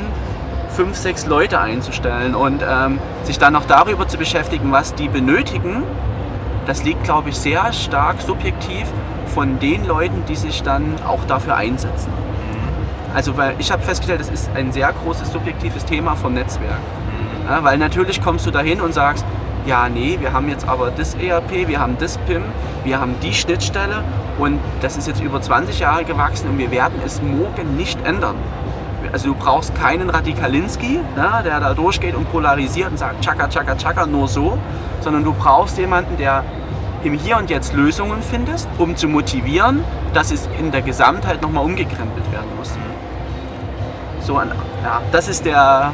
[0.75, 5.84] fünf, sechs Leute einzustellen und ähm, sich dann noch darüber zu beschäftigen, was die benötigen.
[6.65, 8.86] Das liegt, glaube ich, sehr stark subjektiv
[9.34, 12.12] von den Leuten, die sich dann auch dafür einsetzen.
[13.13, 16.79] Also weil ich habe festgestellt, das ist ein sehr großes subjektives Thema vom Netzwerk.
[17.49, 19.25] Ja, weil natürlich kommst du dahin und sagst,
[19.65, 22.43] ja, nee, wir haben jetzt aber das ERP, wir haben das PIM,
[22.84, 24.03] wir haben die Schnittstelle
[24.39, 28.36] und das ist jetzt über 20 Jahre gewachsen und wir werden es morgen nicht ändern.
[29.11, 33.75] Also du brauchst keinen Radikalinski, ne, der da durchgeht und polarisiert und sagt, tschakka, tschakka,
[33.75, 34.57] tschakka, nur so,
[35.01, 36.43] sondern du brauchst jemanden, der
[37.03, 39.83] im Hier und Jetzt Lösungen findest, um zu motivieren,
[40.13, 42.71] dass es in der Gesamtheit nochmal umgekrempelt werden muss.
[44.21, 44.51] So, ein-
[44.83, 45.91] ja, das ist der,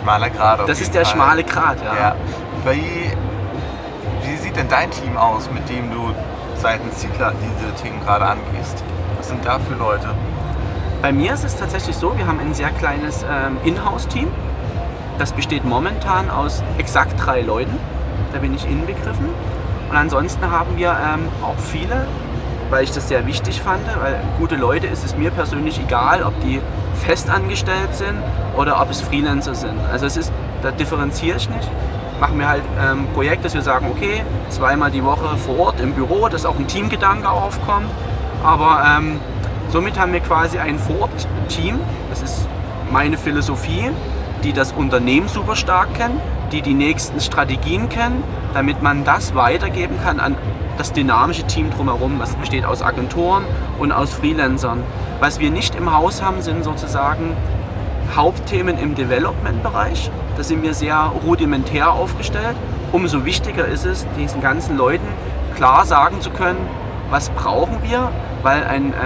[0.00, 1.14] schmaler Grad das ist der Fall.
[1.14, 1.94] schmale Grat, ja.
[1.94, 2.14] Ja.
[2.70, 3.12] Wie,
[4.28, 6.10] wie sieht denn dein Team aus, mit dem du
[6.56, 8.82] seitens Ziegler diese Themen gerade angehst?
[9.16, 10.08] Was sind da für Leute?
[11.02, 14.28] Bei mir ist es tatsächlich so, wir haben ein sehr kleines ähm, Inhouse-Team.
[15.18, 17.76] Das besteht momentan aus exakt drei Leuten.
[18.32, 19.26] Da bin ich inbegriffen.
[19.90, 22.06] Und ansonsten haben wir ähm, auch viele,
[22.70, 26.40] weil ich das sehr wichtig fand, weil gute Leute ist es mir persönlich egal, ob
[26.40, 26.60] die
[27.04, 28.22] festangestellt sind
[28.56, 29.80] oder ob es Freelancer sind.
[29.90, 31.68] Also es ist, da differenziere ich nicht.
[32.20, 35.94] Machen wir halt ähm, Projekt, dass wir sagen, okay, zweimal die Woche vor Ort im
[35.94, 37.90] Büro, dass auch ein Teamgedanke aufkommt.
[38.44, 39.18] Aber ähm,
[39.72, 41.80] somit haben wir quasi ein Vor-Ort-Team.
[42.10, 42.46] Das ist
[42.92, 43.90] meine Philosophie,
[44.44, 46.20] die das Unternehmen super stark kennen,
[46.52, 48.22] die die nächsten Strategien kennen,
[48.54, 50.36] damit man das weitergeben kann an
[50.78, 53.44] das dynamische Team drumherum, was besteht aus Agenturen
[53.78, 54.82] und aus Freelancern.
[55.20, 57.36] Was wir nicht im Haus haben, sind sozusagen
[58.14, 60.10] Hauptthemen im Development-Bereich.
[60.36, 62.56] Da sind wir sehr rudimentär aufgestellt.
[62.90, 65.06] Umso wichtiger ist es, diesen ganzen Leuten
[65.54, 66.58] klar sagen zu können,
[67.10, 68.10] was brauchen wir,
[68.42, 68.96] weil ein, äh,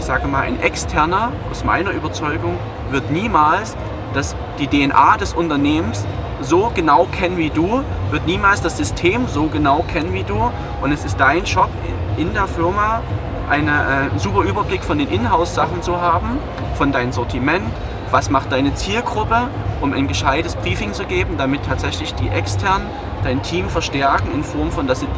[0.00, 2.56] ich sage mal, ein externer, aus meiner Überzeugung,
[2.90, 3.76] wird niemals
[4.14, 6.06] das, die DNA des Unternehmens
[6.40, 10.50] so genau kennen wie du, wird niemals das System so genau kennen wie du.
[10.80, 11.68] Und es ist dein Job
[12.16, 13.02] in der Firma,
[13.50, 16.38] einen äh, super Überblick von den Inhouse-Sachen zu haben,
[16.76, 17.66] von deinem Sortiment,
[18.10, 19.48] was macht deine Zielgruppe,
[19.82, 22.82] um ein gescheites Briefing zu geben, damit tatsächlich die extern
[23.22, 25.08] dein Team verstärken in Form von, dass sie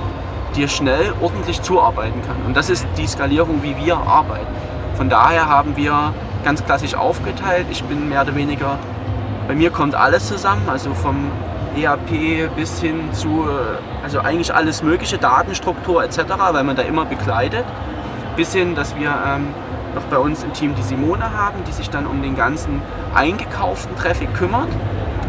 [0.56, 2.36] dir schnell ordentlich zuarbeiten kann.
[2.46, 4.71] Und das ist die Skalierung, wie wir arbeiten.
[4.94, 7.66] Von daher haben wir ganz klassisch aufgeteilt.
[7.70, 8.78] Ich bin mehr oder weniger,
[9.48, 11.30] bei mir kommt alles zusammen, also vom
[11.76, 16.18] ERP bis hin zu, äh, also eigentlich alles mögliche, Datenstruktur etc.,
[16.52, 17.64] weil man da immer begleitet.
[18.36, 19.48] Bis hin, dass wir ähm,
[19.94, 22.80] noch bei uns im Team die Simone haben, die sich dann um den ganzen
[23.14, 24.68] eingekauften Traffic kümmert.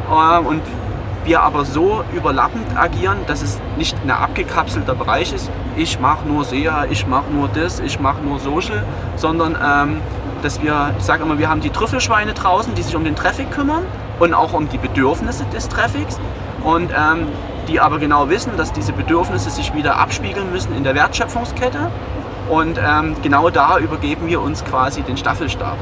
[0.09, 0.61] Ähm, und
[1.25, 5.49] wir aber so überlappend agieren, dass es nicht ein abgekapselter Bereich ist.
[5.75, 8.83] Ich mache nur SEA, ich mache nur das, ich mache nur Social,
[9.15, 10.01] sondern ähm,
[10.41, 13.51] dass wir, ich sage immer, wir haben die Trüffelschweine draußen, die sich um den Traffic
[13.51, 13.83] kümmern
[14.19, 16.19] und auch um die Bedürfnisse des Traffics
[16.63, 17.27] und ähm,
[17.67, 21.89] die aber genau wissen, dass diese Bedürfnisse sich wieder abspiegeln müssen in der Wertschöpfungskette
[22.49, 25.77] und ähm, genau da übergeben wir uns quasi den Staffelstab.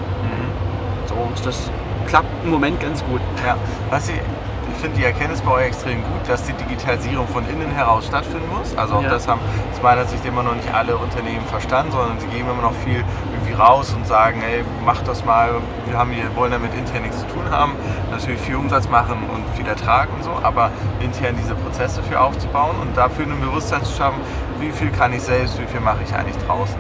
[1.08, 1.70] So, das
[2.08, 3.22] klappt im Moment ganz gut.
[3.46, 3.56] Ja,
[3.90, 4.16] was ich,
[4.82, 8.50] ich finde die Erkenntnis bei euch extrem gut, dass die Digitalisierung von innen heraus stattfinden
[8.50, 8.76] muss.
[8.76, 9.10] Also auch Ja.
[9.10, 9.40] das haben
[9.72, 13.04] aus meiner Sicht immer noch nicht alle Unternehmen verstanden, sondern sie geben immer noch viel
[13.32, 15.52] irgendwie raus und sagen, ey, macht das mal,
[15.86, 17.74] wir haben hier, wollen damit intern nichts zu tun haben,
[18.10, 22.76] natürlich viel Umsatz machen und viel Ertrag und so, aber intern diese Prozesse für aufzubauen
[22.82, 24.20] und dafür ein Bewusstsein zu schaffen,
[24.60, 26.78] wie viel kann ich selbst, wie viel mache ich eigentlich draußen.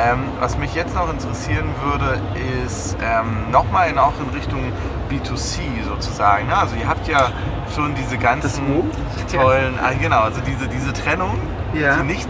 [0.00, 2.18] Ähm, was mich jetzt noch interessieren würde,
[2.64, 4.72] ist ähm, nochmal in, auch in Richtung
[5.12, 6.46] B2C sozusagen.
[6.48, 6.56] Ne?
[6.56, 7.30] Also ihr habt ja
[7.74, 8.62] schon diese ganzen
[9.30, 11.38] tollen, ah, genau, also diese, diese Trennung,
[11.74, 11.96] Ja.
[11.96, 12.28] die nicht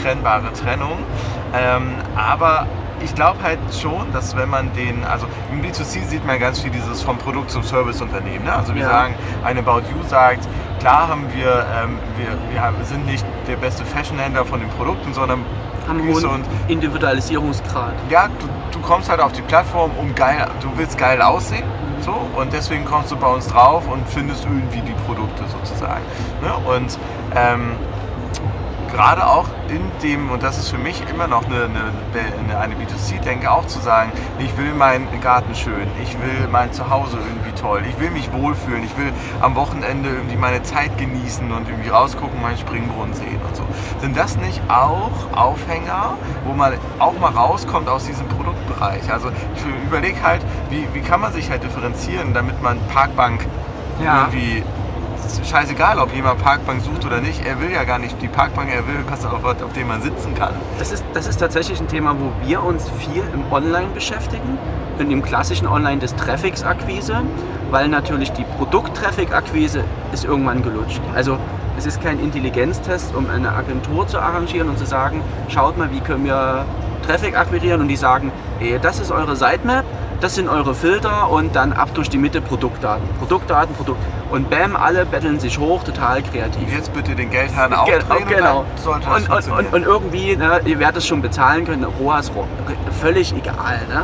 [0.00, 0.98] trennbare Trennung.
[1.54, 2.66] Ähm, aber
[3.04, 6.70] ich glaube halt schon, dass wenn man den, also im B2C sieht man ganz viel
[6.70, 8.44] dieses vom Produkt zum Serviceunternehmen.
[8.44, 8.52] Ne?
[8.54, 8.88] Also wir Ja.
[8.90, 9.14] sagen,
[9.44, 10.48] eine About You sagt,
[10.80, 15.12] klar haben wir, ähm, wir, wir haben, sind nicht der beste Fashionhändler von den Produkten,
[15.14, 15.40] sondern
[15.88, 17.92] Haben Grüße hohen Individualisierungsgrad.
[18.08, 21.64] ja, du, du kommst halt auf die Plattform, um geil, du willst geil aussehen.
[22.04, 26.02] So, und deswegen kommst du bei uns drauf und findest irgendwie die Produkte sozusagen.
[26.42, 26.52] Ne?
[26.68, 26.98] Und
[27.36, 27.76] ähm,
[28.92, 33.50] gerade auch in dem, und das ist für mich immer noch eine, eine, eine B2C-Denke,
[33.50, 37.98] auch zu sagen, ich will meinen Garten schön, ich will mein Zuhause irgendwie toll, ich
[37.98, 42.58] will mich wohlfühlen, ich will am Wochenende irgendwie meine Zeit genießen und irgendwie rausgucken, meinen
[42.58, 43.40] Springbrunnen sehen.
[44.02, 49.12] Sind das nicht auch Aufhänger, wo man auch mal rauskommt aus diesem Produktbereich?
[49.12, 53.46] Also ich überlege halt, wie, wie kann man sich halt differenzieren, damit man Parkbank
[54.04, 54.22] Ja.
[54.26, 54.64] irgendwie
[55.48, 57.46] scheißegal, ob jemand Parkbank sucht oder nicht.
[57.46, 60.34] Er will ja gar nicht die Parkbank, er will was, auf, auf dem man sitzen
[60.34, 60.54] kann.
[60.80, 64.58] Das ist, das ist tatsächlich ein Thema, wo wir uns viel im Online beschäftigen,
[64.98, 67.22] in dem klassischen Online des Traffics-Akquise,
[67.70, 71.00] weil natürlich die Produkt-Traffic-Akquise ist irgendwann gelutscht.
[71.14, 71.38] Also
[71.82, 75.98] es ist kein Intelligenztest, um eine Agentur zu arrangieren und zu sagen, schaut mal, wie
[75.98, 76.64] können wir
[77.04, 79.84] Traffic akquirieren und die sagen, ey, das ist eure Sitemap,
[80.20, 83.02] das sind eure Filter und dann ab durch die Mitte Produktdaten.
[83.18, 83.98] Produktdaten, Produkt.
[84.30, 86.72] Und bam, alle betteln sich hoch, total kreativ.
[86.72, 90.98] Jetzt bitte den Geldhahn aufdrehen Genau, und und, und, und, und irgendwie, ne, ihr werdet
[90.98, 92.46] es schon bezahlen können, ROAS, ro-
[93.00, 93.80] völlig egal.
[93.88, 94.02] Ne?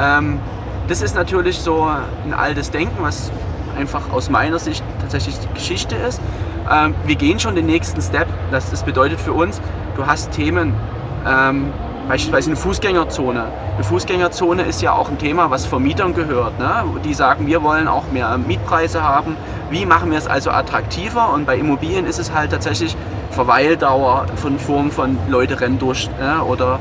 [0.00, 0.38] Ähm,
[0.86, 1.90] das ist natürlich so
[2.24, 3.32] ein altes Denken, was
[3.76, 6.20] einfach aus meiner Sicht tatsächlich Geschichte ist.
[6.70, 8.28] Ähm, wir gehen schon den nächsten Step.
[8.50, 9.60] Das, das bedeutet für uns,
[9.96, 10.74] du hast Themen,
[11.26, 11.72] ähm,
[12.08, 13.44] beispielsweise eine Fußgängerzone.
[13.74, 16.58] Eine Fußgängerzone ist ja auch ein Thema, was Vermietern gehört.
[16.58, 16.84] Ne?
[17.04, 19.36] Die sagen, wir wollen auch mehr Mietpreise haben.
[19.70, 21.32] Wie machen wir es also attraktiver?
[21.32, 22.96] Und bei Immobilien ist es halt tatsächlich
[23.30, 26.42] Verweildauer von Form von Leute rennen durch ne?
[26.44, 26.78] oder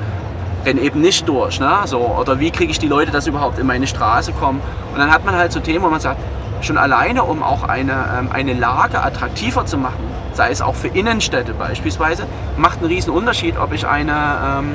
[0.65, 1.59] rennen eben nicht durch.
[1.59, 1.71] Ne?
[1.85, 4.61] So, oder wie kriege ich die Leute, dass überhaupt in meine Straße kommen?
[4.93, 6.19] Und dann hat man halt so Themen, wo man sagt,
[6.61, 10.87] schon alleine, um auch eine, ähm, eine Lage attraktiver zu machen, sei es auch für
[10.87, 12.23] Innenstädte beispielsweise,
[12.57, 14.71] macht einen riesen Unterschied, ob ich eine, ähm,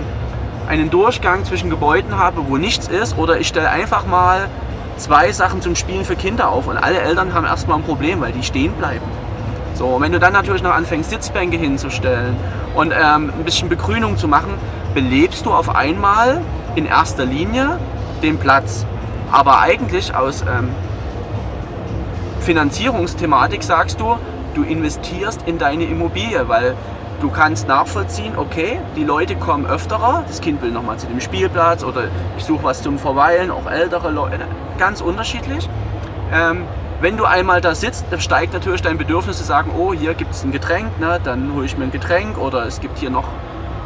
[0.69, 4.49] einen Durchgang zwischen Gebäuden habe, wo nichts ist, oder ich stelle einfach mal
[4.97, 8.33] zwei Sachen zum Spielen für Kinder auf und alle Eltern haben erstmal ein Problem, weil
[8.33, 9.05] die stehen bleiben.
[9.75, 12.37] So, und wenn du dann natürlich noch anfängst, Sitzbänke hinzustellen
[12.75, 14.53] und ähm, ein bisschen Begrünung zu machen,
[14.95, 16.43] belebst du auf einmal
[16.75, 17.79] in erster Linie
[18.23, 18.85] den Platz.
[19.33, 20.69] Aber eigentlich aus ähm,
[22.41, 24.17] Finanzierungsthematik sagst du,
[24.55, 26.75] du investierst in deine Immobilie, weil
[27.21, 31.85] du kannst nachvollziehen, okay, die Leute kommen öfterer, das Kind will nochmal zu dem Spielplatz
[31.85, 32.05] oder
[32.39, 34.47] ich suche was zum Verweilen, auch ältere Leute,
[34.79, 35.69] ganz unterschiedlich.
[36.33, 36.65] Ähm,
[37.01, 40.43] wenn du einmal da sitzt, steigt natürlich dein Bedürfnis zu sagen, oh, hier gibt es
[40.43, 43.25] ein Getränk, ne, dann hole ich mir ein Getränk oder es gibt hier noch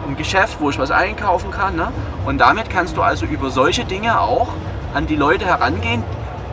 [0.09, 1.77] ein Geschäft, wo ich was einkaufen kann.
[1.77, 1.93] Ne?
[2.27, 4.49] Und damit kannst du also über solche Dinge auch
[4.95, 6.03] an die Leute herangehen.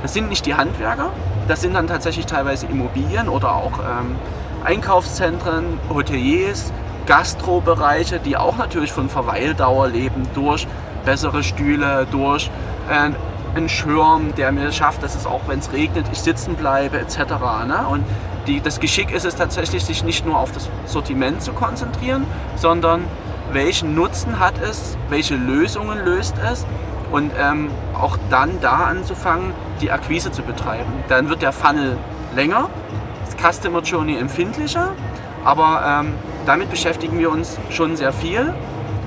[0.01, 1.09] Das sind nicht die Handwerker,
[1.47, 4.15] das sind dann tatsächlich teilweise Immobilien oder auch ähm,
[4.63, 6.71] Einkaufszentren, Hoteliers,
[7.05, 10.67] Gastrobereiche, die auch natürlich von Verweildauer leben durch
[11.03, 12.49] bessere Stühle, durch
[12.89, 13.11] äh,
[13.55, 17.17] einen Schirm, der mir schafft, dass es auch, wenn es regnet, ich sitzen bleibe etc.
[17.67, 17.85] Ne?
[17.89, 18.05] Und
[18.47, 22.25] die, das Geschick ist es tatsächlich, sich nicht nur auf das Sortiment zu konzentrieren,
[22.55, 23.03] sondern
[23.51, 26.65] welchen Nutzen hat es, welche Lösungen löst es
[27.11, 27.69] und ähm,
[27.99, 30.91] auch dann da anzufangen, die Akquise zu betreiben.
[31.09, 31.97] Dann wird der Funnel
[32.35, 32.69] länger,
[33.25, 34.93] das Customer Journey empfindlicher,
[35.43, 36.13] aber ähm,
[36.45, 38.53] damit beschäftigen wir uns schon sehr viel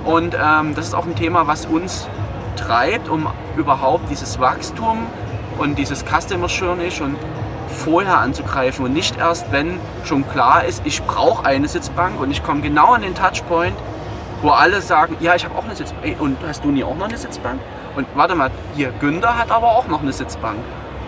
[0.05, 2.09] und ähm, das ist auch ein Thema, was uns
[2.57, 5.07] treibt, um überhaupt dieses Wachstum
[5.59, 7.17] und dieses Customer Journey schon
[7.69, 12.43] vorher anzugreifen und nicht erst, wenn schon klar ist, ich brauche eine Sitzbank und ich
[12.43, 13.77] komme genau an den Touchpoint,
[14.43, 16.21] wo alle sagen, ja, ich habe auch eine Sitzbank.
[16.21, 17.61] Und hast du nie auch noch eine Sitzbank?
[17.97, 20.59] Und warte mal, hier, Günther hat aber auch noch eine Sitzbank.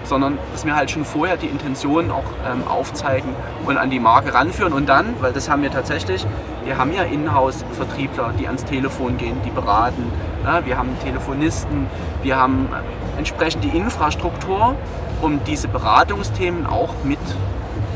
[0.05, 4.33] Sondern, dass wir halt schon vorher die Intentionen auch ähm, aufzeigen und an die Marke
[4.33, 4.72] ranführen.
[4.72, 6.25] Und dann, weil das haben wir tatsächlich,
[6.64, 10.12] wir haben ja Inhouse-Vertriebler, die ans Telefon gehen, die beraten.
[10.44, 11.88] Ja, wir haben Telefonisten,
[12.22, 14.77] wir haben äh, entsprechend die Infrastruktur,
[15.22, 17.18] um diese Beratungsthemen auch mit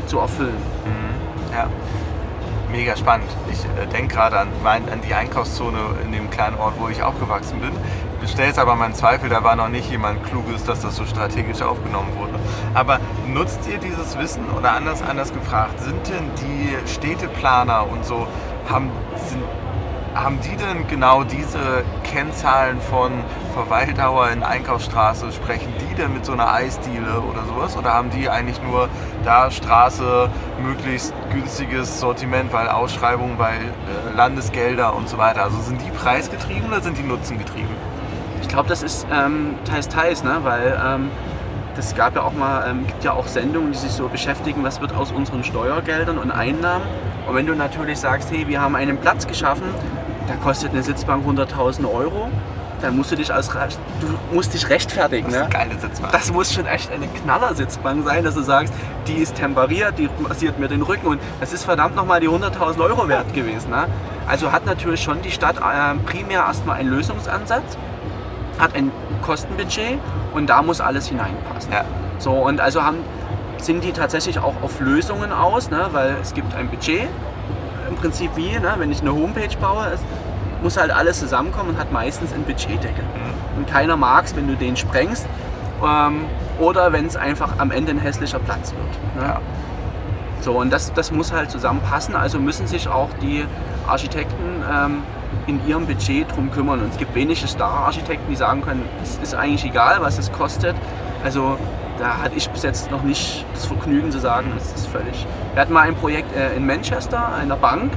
[0.07, 0.57] zu erfüllen.
[1.53, 1.67] Ja.
[2.71, 3.27] Mega spannend.
[3.51, 7.03] Ich äh, denke gerade an, mein, an die Einkaufszone in dem kleinen Ort, wo ich
[7.03, 7.71] aufgewachsen bin.
[8.51, 12.09] Jetzt aber meinen Zweifel, da war noch nicht jemand Kluges, dass das so strategisch aufgenommen
[12.17, 12.33] wurde.
[12.73, 18.27] Aber nutzt ihr dieses Wissen oder anders, anders gefragt, sind denn die Städteplaner und so,
[18.69, 19.41] haben, sind,
[20.15, 23.11] haben die denn genau diese Kennzahlen von
[23.53, 25.31] Verweildauer in Einkaufsstraße?
[25.31, 27.77] Sprechen die denn mit so einer Eisdiele oder sowas?
[27.77, 28.89] Oder haben die eigentlich nur
[29.23, 30.29] da Straße,
[30.61, 35.43] möglichst günstiges Sortiment, weil Ausschreibungen, weil äh, Landesgelder und so weiter?
[35.43, 37.90] Also sind die preisgetrieben oder sind die nutzengetrieben?
[38.41, 40.39] Ich glaube, das ist ähm, teils, teils, ne?
[40.43, 41.09] weil ähm,
[41.75, 44.81] das gab ja auch mal, ähm, gibt ja auch Sendungen, die sich so beschäftigen, was
[44.81, 46.85] wird aus unseren Steuergeldern und Einnahmen.
[47.27, 49.63] Und wenn du natürlich sagst, hey, wir haben einen Platz geschaffen,
[50.27, 52.29] da kostet eine Sitzbank 100.000 Euro,
[52.81, 55.25] dann musst du dich als du musst dich rechtfertigen.
[55.25, 55.45] Das ist ne?
[55.45, 56.11] eine geile Sitzbank.
[56.11, 58.73] Das muss schon echt eine Knaller-Sitzbank sein, dass du sagst,
[59.07, 62.79] die ist temperiert, die massiert mir den Rücken und das ist verdammt nochmal die 100.000
[62.81, 63.69] Euro wert gewesen.
[63.69, 63.85] Ne?
[64.27, 67.77] Also hat natürlich schon die Stadt äh, primär erstmal einen Lösungsansatz,
[68.61, 68.91] hat ein
[69.23, 69.99] Kostenbudget
[70.33, 71.73] und da muss alles hineinpassen.
[71.73, 71.83] Ja.
[72.19, 72.97] So und also haben,
[73.57, 75.87] sind die tatsächlich auch auf Lösungen aus, ne?
[75.91, 77.07] weil es gibt ein Budget,
[77.89, 78.75] im Prinzip wie, ne?
[78.77, 79.99] wenn ich eine Homepage baue, es
[80.61, 83.03] muss halt alles zusammenkommen und hat meistens einen Budgetdeckel.
[83.03, 83.57] Mhm.
[83.57, 85.25] Und keiner mag es, wenn du den sprengst
[85.83, 86.25] ähm,
[86.59, 89.23] oder wenn es einfach am Ende ein hässlicher Platz wird.
[89.23, 89.33] Ne?
[89.33, 89.41] Ja.
[90.41, 92.15] So, und das, das muss halt zusammenpassen.
[92.15, 93.45] Also müssen sich auch die
[93.87, 95.03] Architekten ähm,
[95.47, 96.81] in ihrem Budget drum kümmern.
[96.81, 100.75] Und es gibt wenige Star-Architekten, die sagen können, es ist eigentlich egal, was es kostet.
[101.23, 101.57] Also
[101.99, 105.25] da hatte ich bis jetzt noch nicht das Vergnügen zu sagen, es ist völlig.
[105.53, 107.91] Wir hatten mal ein Projekt äh, in Manchester, einer Bank,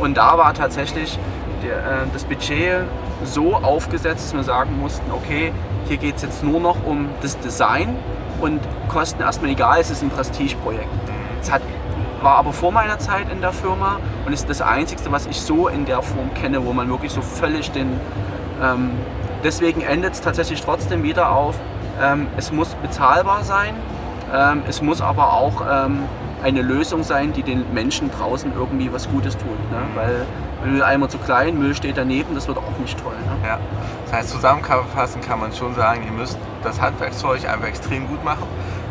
[0.00, 1.18] und da war tatsächlich
[1.62, 2.84] äh, das Budget
[3.24, 5.52] so aufgesetzt, dass wir sagen mussten, okay,
[5.88, 7.96] hier geht es jetzt nur noch um das Design
[8.40, 10.88] und Kosten erstmal egal, es ist ein Prestigeprojekt.
[11.42, 11.62] Es hat,
[12.22, 15.68] war aber vor meiner Zeit in der Firma und ist das Einzige, was ich so
[15.68, 18.00] in der Form kenne, wo man wirklich so völlig den...
[18.62, 18.92] Ähm,
[19.42, 21.54] deswegen endet es tatsächlich trotzdem wieder auf,
[22.02, 23.74] ähm, es muss bezahlbar sein,
[24.34, 26.04] ähm, es muss aber auch ähm,
[26.42, 29.70] eine Lösung sein, die den Menschen draußen irgendwie was Gutes tut.
[29.70, 29.78] Ne?
[29.94, 30.26] Weil
[30.64, 33.14] Mülleimer zu klein, Müll steht daneben, das wird auch nicht toll.
[33.14, 33.48] Ne?
[33.48, 33.58] Ja.
[34.04, 38.44] Das heißt, zusammenfassend kann man schon sagen, ihr müsst das Handwerkszeug einfach extrem gut machen,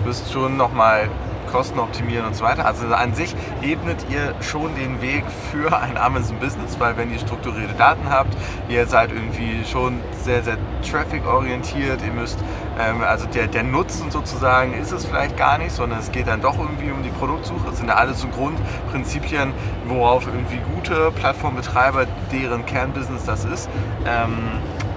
[0.06, 1.10] müsst schon nochmal
[1.52, 2.66] Kosten optimieren und so weiter.
[2.66, 7.74] Also an sich ebnet ihr schon den Weg für ein Amazon-Business, weil wenn ihr strukturierte
[7.74, 8.36] Daten habt,
[8.70, 10.58] ihr seid irgendwie schon sehr, sehr
[10.90, 12.40] traffic-orientiert, ihr müsst,
[12.80, 16.42] ähm, also der, der Nutzen sozusagen ist es vielleicht gar nicht, sondern es geht dann
[16.42, 17.62] doch irgendwie um die Produktsuche.
[17.68, 19.54] Das sind ja alles so Grundprinzipien,
[19.88, 23.70] worauf irgendwie gute Plattformbetreiber, deren Kernbusiness das ist,
[24.06, 24.38] ähm,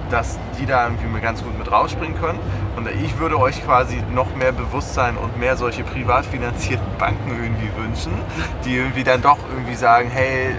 [0.09, 2.39] dass die da irgendwie mal ganz gut mit rausspringen können.
[2.75, 7.69] Und ich würde euch quasi noch mehr Bewusstsein und mehr solche privat finanzierten Banken irgendwie
[7.77, 8.13] wünschen,
[8.65, 10.55] die irgendwie dann doch irgendwie sagen, hey,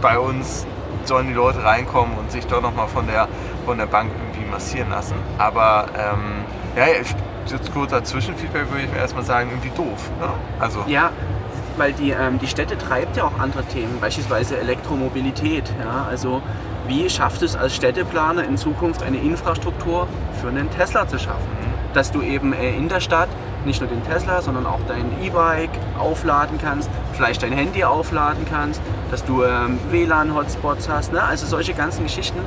[0.00, 0.66] bei uns
[1.04, 3.28] sollen die Leute reinkommen und sich doch nochmal von der,
[3.66, 5.14] von der Bank irgendwie massieren lassen.
[5.38, 6.44] Aber ähm,
[6.76, 10.10] ja, jetzt kurzer Zwischenfeedback würde ich erstmal sagen, irgendwie doof.
[10.20, 10.28] Ne?
[10.60, 11.10] Also, Ja,
[11.76, 15.64] weil die, ähm, die Städte treibt ja auch andere Themen, beispielsweise Elektromobilität.
[15.80, 16.06] Ja?
[16.08, 16.42] Also
[16.92, 20.06] wie schafft es als Städteplaner in Zukunft eine Infrastruktur
[20.42, 21.48] für einen Tesla zu schaffen?
[21.94, 23.30] Dass du eben äh, in der Stadt
[23.64, 28.82] nicht nur den Tesla, sondern auch dein E-Bike aufladen kannst, vielleicht dein Handy aufladen kannst,
[29.10, 31.14] dass du ähm, WLAN-Hotspots hast.
[31.14, 31.22] Ne?
[31.22, 32.40] Also solche ganzen Geschichten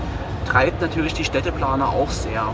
[0.47, 2.45] treibt natürlich die Städteplaner auch sehr.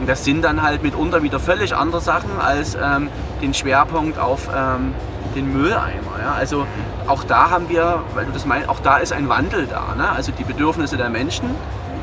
[0.00, 3.10] Und das sind dann halt mitunter wieder völlig andere Sachen als ähm,
[3.42, 4.92] den Schwerpunkt auf ähm,
[5.36, 6.18] den Mülleimer.
[6.20, 6.32] Ja?
[6.36, 6.66] Also
[7.08, 9.94] auch da haben wir, weil du das meinst, auch da ist ein Wandel da.
[9.96, 10.08] Ne?
[10.10, 11.54] Also die Bedürfnisse der Menschen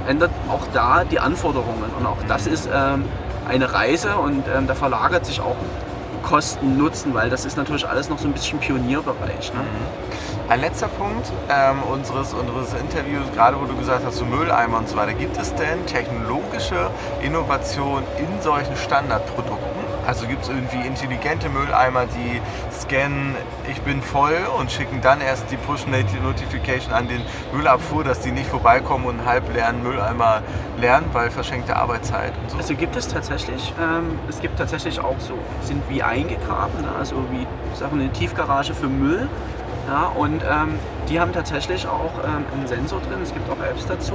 [0.08, 1.91] ändert auch da die Anforderungen.
[1.98, 3.06] Und auch das ist ähm,
[3.48, 5.56] eine Reise und ähm, da verlagert sich auch
[6.24, 9.54] Kosten, Nutzen, weil das ist natürlich alles noch so ein bisschen Pionierbereich.
[9.54, 9.60] Ne?
[10.50, 14.89] Ein letzter Punkt ähm, unseres, unseres Interviews, gerade wo du gesagt hast, so Mülleimer und
[14.89, 15.13] so weiter.
[15.13, 16.89] Gibt es denn technologische
[17.22, 19.85] Innovation in solchen Standardprodukten?
[20.08, 22.41] Also gibt es irgendwie intelligente Mülleimer, die
[22.72, 23.36] scannen,
[23.70, 27.22] ich bin voll und schicken dann erst die Push-Notification an den
[27.54, 30.41] Müllabfuhr, dass die nicht vorbeikommen und einen halbleeren Mülleimer
[30.80, 32.58] leeren, weil verschenkte Arbeitszeit und so.
[32.58, 36.89] Also gibt es tatsächlich, ähm, es gibt tatsächlich auch so, sind wie eingegraben, ne?
[37.00, 39.28] also wie Sachen eine Tiefgarage für Müll.
[39.88, 40.80] Ja, und ähm,
[41.10, 44.14] die haben tatsächlich auch ähm, einen Sensor drin, es gibt auch Apps dazu,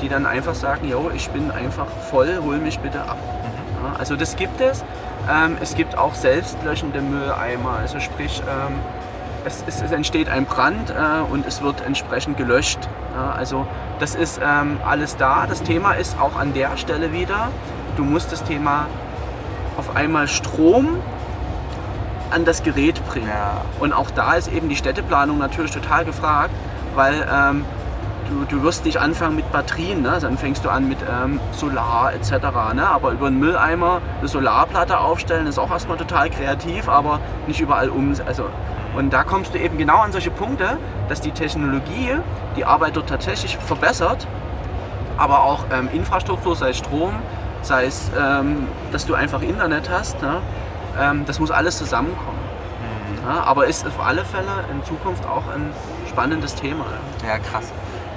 [0.00, 3.18] die dann einfach sagen, yo, ich bin einfach voll, hol mich bitte ab.
[3.82, 4.82] Ja, also das gibt es.
[5.28, 8.74] Ähm, es gibt auch selbstlöschende Mülleimer, also sprich, ähm,
[9.44, 12.78] es, es, es entsteht ein Brand äh, und es wird entsprechend gelöscht.
[13.14, 13.66] Ja, also
[13.98, 15.46] das ist ähm, alles da.
[15.46, 17.48] Das Thema ist auch an der Stelle wieder,
[17.96, 18.86] du musst das Thema
[19.76, 20.98] auf einmal Strom
[22.30, 23.28] an das Gerät bringen.
[23.28, 23.62] Ja.
[23.80, 26.52] Und auch da ist eben die Städteplanung natürlich total gefragt,
[26.94, 27.64] weil ähm,
[28.30, 30.18] du, du wirst nicht anfangen mit Batterien, ne?
[30.20, 32.32] dann fängst du an mit ähm, Solar etc.
[32.74, 32.86] Ne?
[32.86, 37.90] Aber über einen Mülleimer eine Solarplatte aufstellen ist auch erstmal total kreativ, aber nicht überall
[37.90, 38.14] um.
[38.26, 38.44] Also
[38.96, 40.78] Und da kommst du eben genau an solche Punkte,
[41.08, 42.14] dass die Technologie
[42.56, 44.26] die Arbeit dort tatsächlich verbessert,
[45.18, 47.12] aber auch ähm, Infrastruktur, sei es Strom,
[47.62, 50.40] sei es, ähm, dass du einfach Internet hast, ne?
[50.98, 52.38] ähm, das muss alles zusammenkommen.
[53.22, 55.70] Ja, aber ist auf alle Fälle in Zukunft auch ein
[56.08, 56.86] spannendes Thema.
[57.26, 57.70] Ja, krass.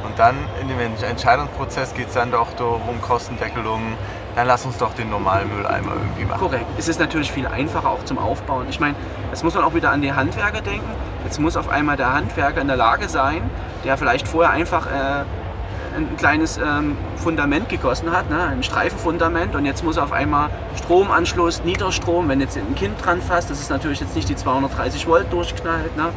[0.03, 3.81] Und dann in dem Entscheidungsprozess geht es dann doch um Kostendeckelung.
[4.35, 6.39] Dann lass uns doch den normalen Mülleimer irgendwie machen.
[6.39, 6.65] Korrekt.
[6.77, 8.65] Es ist natürlich viel einfacher auch zum Aufbauen.
[8.69, 8.95] Ich meine,
[9.29, 10.89] jetzt muss man auch wieder an die Handwerker denken.
[11.23, 13.49] Jetzt muss auf einmal der Handwerker in der Lage sein,
[13.83, 15.23] der vielleicht vorher einfach äh,
[15.95, 18.43] ein kleines ähm, Fundament gegossen hat, ne?
[18.43, 23.49] ein Streifenfundament und jetzt muss auf einmal Stromanschluss, Niederstrom, wenn jetzt ein Kind dran fasst,
[23.49, 26.09] das ist natürlich jetzt nicht die 230 Volt durchknallt ne?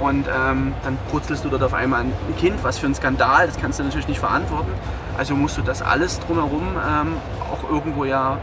[0.00, 3.58] Und ähm, dann purzelst du dort auf einmal ein Kind, was für ein Skandal, das
[3.58, 4.72] kannst du natürlich nicht verantworten.
[5.16, 7.16] Also musst du das alles drumherum ähm,
[7.52, 8.38] auch irgendwo ja,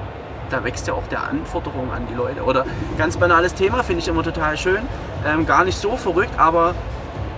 [0.49, 2.43] da wächst ja auch der Anforderung an die Leute.
[2.43, 2.65] Oder
[2.97, 4.81] ganz banales Thema, finde ich immer total schön,
[5.25, 6.75] ähm, gar nicht so verrückt, aber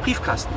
[0.03, 0.53] Briefkasten.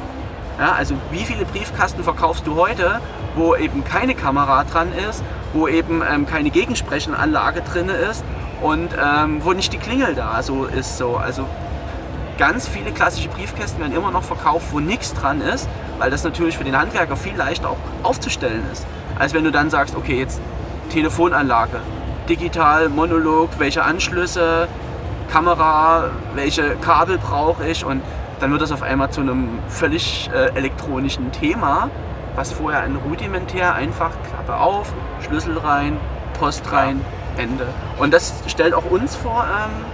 [0.59, 3.01] Ja, also wie viele Briefkasten verkaufst du heute,
[3.35, 8.25] wo eben keine Kamera dran ist, wo eben ähm, keine Gegensprechenanlage drin ist
[8.61, 10.99] und ähm, wo nicht die Klingel da so ist.
[10.99, 11.17] So.
[11.17, 11.47] Also
[12.41, 15.69] ganz viele klassische Briefkästen werden immer noch verkauft, wo nichts dran ist,
[15.99, 18.87] weil das natürlich für den Handwerker viel leichter auch aufzustellen ist.
[19.19, 20.41] Als wenn du dann sagst, okay, jetzt
[20.89, 21.81] Telefonanlage,
[22.31, 24.69] digital, Monolog, welche Anschlüsse,
[25.31, 28.01] Kamera, welche Kabel brauche ich und
[28.41, 31.91] dann wird das auf einmal zu einem völlig äh, elektronischen Thema,
[32.37, 35.99] was vorher ein rudimentär einfach Klappe auf, Schlüssel rein,
[36.39, 37.03] Post rein.
[37.37, 37.67] Ende.
[37.99, 39.85] Und das stellt auch uns vor ähm,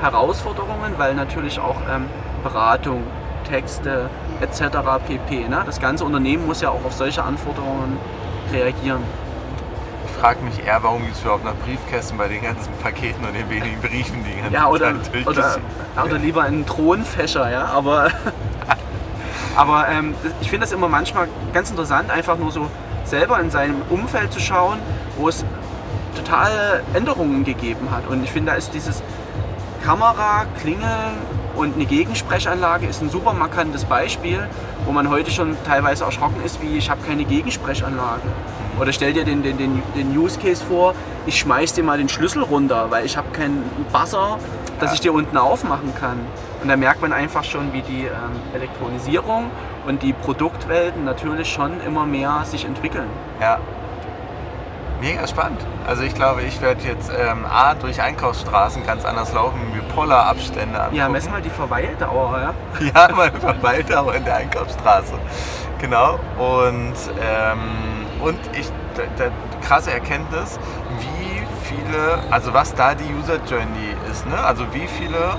[0.00, 2.06] Herausforderungen, weil natürlich auch ähm,
[2.42, 3.02] Beratung,
[3.48, 4.08] Texte
[4.40, 4.78] etc.
[5.06, 5.48] pp.
[5.48, 5.62] Ne?
[5.66, 7.98] Das ganze Unternehmen muss ja auch auf solche Anforderungen
[8.52, 9.02] reagieren
[10.20, 13.48] frage mich eher, warum gibt es überhaupt noch Briefkästen bei den ganzen Paketen und den
[13.48, 14.94] wenigen Briefen, die ganzen ja, oder,
[15.26, 15.56] oder,
[16.04, 18.10] oder lieber einen Thronfächer, ja, aber,
[19.56, 22.66] aber ähm, ich finde das immer manchmal ganz interessant, einfach nur so
[23.04, 24.78] selber in seinem Umfeld zu schauen,
[25.16, 25.44] wo es
[26.14, 28.06] totale Änderungen gegeben hat.
[28.06, 29.02] Und ich finde, da ist dieses
[29.84, 31.16] Kamera, Klingeln
[31.56, 34.46] und eine Gegensprechanlage ist ein super markantes Beispiel,
[34.84, 38.22] wo man heute schon teilweise erschrocken ist, wie ich habe keine Gegensprechanlage.
[38.78, 40.94] Oder stell dir den, den, den, den Use Case vor,
[41.26, 43.62] ich schmeiß dir mal den Schlüssel runter, weil ich habe keinen
[43.92, 44.38] Buzzer,
[44.80, 46.18] dass ich dir unten aufmachen kann.
[46.62, 48.10] Und da merkt man einfach schon, wie die ähm,
[48.54, 49.50] Elektronisierung
[49.86, 53.08] und die Produktwelten natürlich schon immer mehr sich entwickeln.
[53.40, 53.58] Ja.
[55.00, 55.60] Mega spannend.
[55.86, 60.78] Also ich glaube, ich werde jetzt ähm, A, durch Einkaufsstraßen ganz anders laufen, wie Pollerabstände
[60.78, 60.96] angucken.
[60.96, 62.54] Ja, mess mal die Verweildauer, ja?
[63.08, 65.14] ja, mal Verweildauer in der Einkaufsstraße.
[65.78, 66.18] Genau.
[66.38, 68.70] Und ähm, und ich,
[69.18, 69.32] der,
[69.66, 70.58] krasse Erkenntnis,
[70.98, 74.42] wie viele, also was da die User Journey ist, ne?
[74.42, 75.36] also wie viele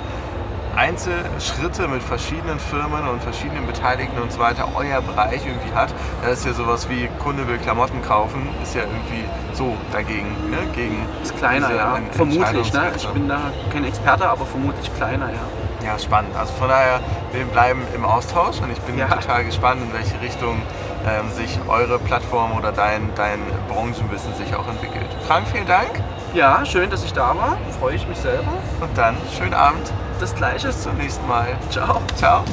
[0.75, 5.93] Einzelschritte mit verschiedenen Firmen und verschiedenen Beteiligten und so weiter euer Bereich irgendwie hat.
[6.23, 10.27] Das ist ja sowas wie Kunde will Klamotten kaufen, ist ja irgendwie so dagegen.
[10.49, 10.57] Ne?
[10.73, 11.97] Gegen ist kleiner, ja.
[12.11, 12.91] Vermutlich, ne?
[12.95, 15.85] Ich bin da kein Experte, aber vermutlich kleiner, ja.
[15.85, 16.35] Ja, spannend.
[16.37, 16.99] Also von daher,
[17.31, 19.07] wir bleiben im Austausch und ich bin ja.
[19.07, 20.61] total gespannt, in welche Richtung
[21.07, 25.07] ähm, sich eure Plattform oder dein, dein Branchenwissen sich auch entwickelt.
[25.27, 25.89] Frank, vielen Dank.
[26.33, 27.57] Ja, schön, dass ich da war.
[27.79, 28.53] Freue ich mich selber.
[28.79, 29.91] Und dann schönen Abend.
[30.21, 30.69] Das gleiche.
[30.69, 31.57] Zum nächsten Mal.
[31.71, 31.99] Ciao.
[32.15, 32.45] Ciao.